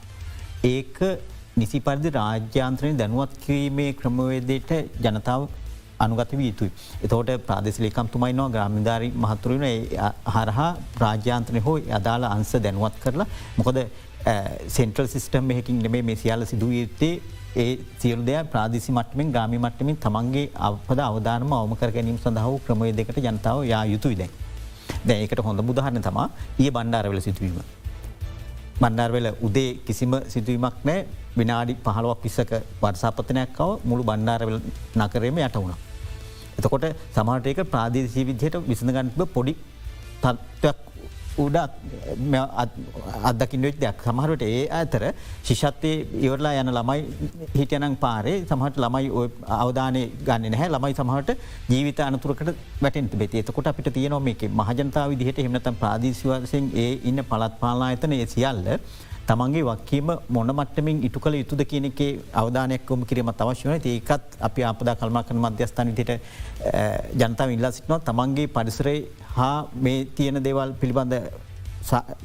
[0.65, 0.97] ඒක
[1.57, 4.71] නිසි පරිදි රාජ්‍යාන්ත්‍රනය දැනුවත් කිරීමේ ක්‍රමවේදයට
[5.05, 5.43] ජනතාව
[5.99, 6.71] අනුගත වී යුතුයි.
[7.05, 9.65] එතෝට ප්‍රාදෙශලිකම්තුමයිනවා ග්‍රාමිධාරි මහතුරන
[10.35, 10.71] හරහා
[11.03, 13.29] රාජ්‍යාන්ත්‍රනය හෝ අදාළ අන්ස දැනුවත් කරලා
[13.59, 13.79] මොකද
[14.69, 17.15] සෙන්ට්‍රල් සිිස්ටම් එහකින් නෙමේ මේ සියල්ල සිදුව යුත්තේ
[17.57, 17.69] ඒ
[17.99, 23.19] සියලු දෙයක් ප්‍රාදිසි මට්ටමින් ග්‍රාමි මට්ටමින් තමන්ගේ අපද අවධානම අවම කර ගැනීම සඳහව ක්‍රමය දෙකට
[23.19, 24.33] ජනතාව යා යුතුයි දැන්.
[25.07, 26.27] දැ ඒකට හොඳ බුදහරන තමා
[26.59, 27.61] ඒ බණ්ඩාරවල සිදුවීම.
[28.81, 31.07] බණ්ඩාර්වෙල උදේ කිසිම සිදුවීමක් නෑ
[31.37, 32.53] විනාඩි පහළුවක් පිස්සක
[32.83, 34.59] වර්සාපතනයක්කව මුළු බණ්ඩාරවල
[34.97, 35.77] නකරේම යට වුණ.
[36.59, 39.55] එතකොට සමාටයක ප්‍රාදේශී විදිහයට විසඳගන්ව පොඩි
[40.19, 40.86] තත්ත්වයක්
[41.45, 41.57] උඩ
[43.31, 43.99] අදකින් වෙච් දෙයක්.
[44.07, 45.05] සමහරට ඒ අතර
[45.49, 45.93] ශිෂත්වය
[46.27, 47.01] ඉවරලා යන ළමයි
[47.57, 49.11] හිටයනං පාරේ සමහට ළමයි
[49.59, 50.69] අවධානය ගන්න නැහැ.
[50.75, 51.31] ළමයි සමහට
[51.73, 57.55] ජීවිත අනතුරකට වැටෙන් බෙති එතකොට අපිට තියනො මේක මහජනතාව විදිහට එමනතම් ප්‍රාදේශවසයෙන් ඒ ඉන්න පලත්
[57.63, 58.65] පාලා ඇතන ඒ සියල්ල
[59.29, 62.11] තමන්ගේ වක්කීම මොන මට්ටමින් ඉටු කළ යුතුද කියනකේ
[62.41, 66.13] අවධානයක්කොම කිරීමත් අවශ්‍යවන ඒකත් අපි අපදා කල්මා කන මධ්‍යස්ථාන විට
[67.21, 68.01] ජනතාව ඉල්ලා සිටනවා.
[68.01, 68.99] තමන්ගේ පරිසරේ
[69.37, 71.15] හා මේ තියෙන දේවල් පිළිබඳ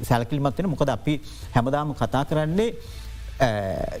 [0.08, 1.14] සැලකිල්මත්වෙන මොකද අපි
[1.56, 2.70] හැමදාම කතා කරන්නේ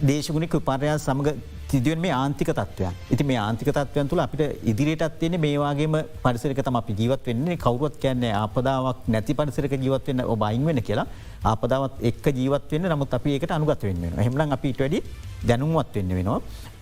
[0.08, 1.30] දේශගුණික උපාරයා සමඟ
[1.72, 5.94] තිදුවෙන් මේ ආන්තික තත්වයක් ඉති මේ ආන්තික තත්වයන් තුළ අපිට ඉදිරියටත් තියෙන මේවාගේම
[6.24, 11.06] පරිසරක තම අපි ජීවත් වෙන්නේ කවරුවත් කියන්නේ ආපදාවක් නැති පරිසරක ජීවත්වන්න ඔබයින් වෙන කියලා.
[11.50, 15.00] ආපදාවත් එක් ජීවත්වන්න නමුත් අපි ඒකට අනුගත වෙන්න හෙමලන් අපිට වැඩි
[15.48, 16.40] දැනුම්වත් වෙන්න වෙනවා.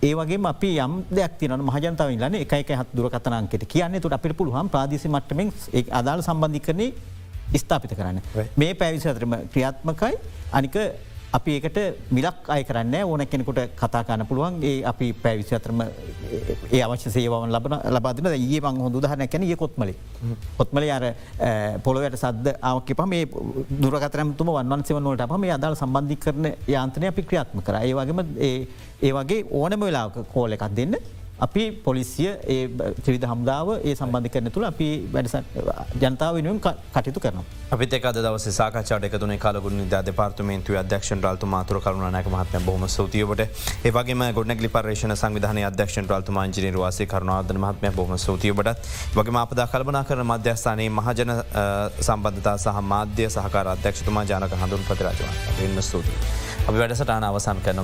[0.09, 4.03] ඒවගේ අපි යම් දෙයක් තින මහජනතාව ලන්න එකයි හත් දුරකතනන්කට කියන්නේ.
[4.03, 5.53] තුට අපිට පුළුවන් ප්‍රාදේශ මට්ටමෙන්
[6.01, 6.91] අදාළ සම්බන්ධි කරන්නේ
[7.57, 8.19] ස්ථාපිත කරන්න.
[8.57, 10.13] මේ පැවිසි අතරම ක්‍රියාත්මකයි.
[10.51, 10.75] අනික
[11.37, 11.77] අපි ඒකට
[12.15, 14.57] මිලක් අය කරන්න ඕන කෙනෙකුට කතාකාන්න පුළුවන්.
[14.69, 15.81] ඒ අපි පැවිසි අතරම
[16.71, 19.95] ඒ අවශ්‍ය සේවන් ලබන ලබාදන ඒ මං හොඳ දහන කැන ඒ කොත්මලි.
[20.57, 21.05] කොත්මල අර
[21.85, 23.29] පොළොවට සද්ද ආවක ප මේ
[23.83, 27.79] දුරකතරමතුම වන්වන් සෙවනොලට අප මේ අදාල් සම්බන්ධි කරන යාන්තනය අපි ක්‍රියාත්ම කර.
[27.87, 28.21] ඒ වගේම
[29.07, 30.95] ඒ වගේ ඕනම වෙලාක කෝල එකක් දෙන්න.
[31.41, 32.57] අපි පොලිසිය ඒ
[33.03, 35.29] ත්‍රිවිධ හම්දාව ඒ සම්බන්ධ කරන තුළ අපි වැඩ
[36.03, 36.59] ජනතාව වෙනුවෙන්
[36.95, 37.39] කටයුතු කරන.
[37.71, 43.41] අපිත එක දවස සාකචාට එකතුන කාලගුණ ද පාර්තමේන්තු අධ්‍යක්ෂ රල්තු මාතුර කරුණනක මහත්ම බොහම සූතියවට
[43.85, 48.71] ඒවගේ ගොඩනගලි පර්ේෂණ සංවිධාන අධ්‍යක්ෂ රල්තු මාංජිනී වාසේ කරුණාදන මහත්ම බොහම සූතියබට
[49.15, 51.33] වගේ අපදා කල්පනා කරන මධ්‍යස්ථානයේ මහජන
[52.01, 56.17] සම්බන්ධතා සහ මාධ්‍ය සහකාර අධ්‍යක්ෂතුමා ජනක හඳුන් පතිරජවා වෙන්න ස්තුතියි.
[56.61, 57.79] අපි වැඩසටාන අවසන් කරන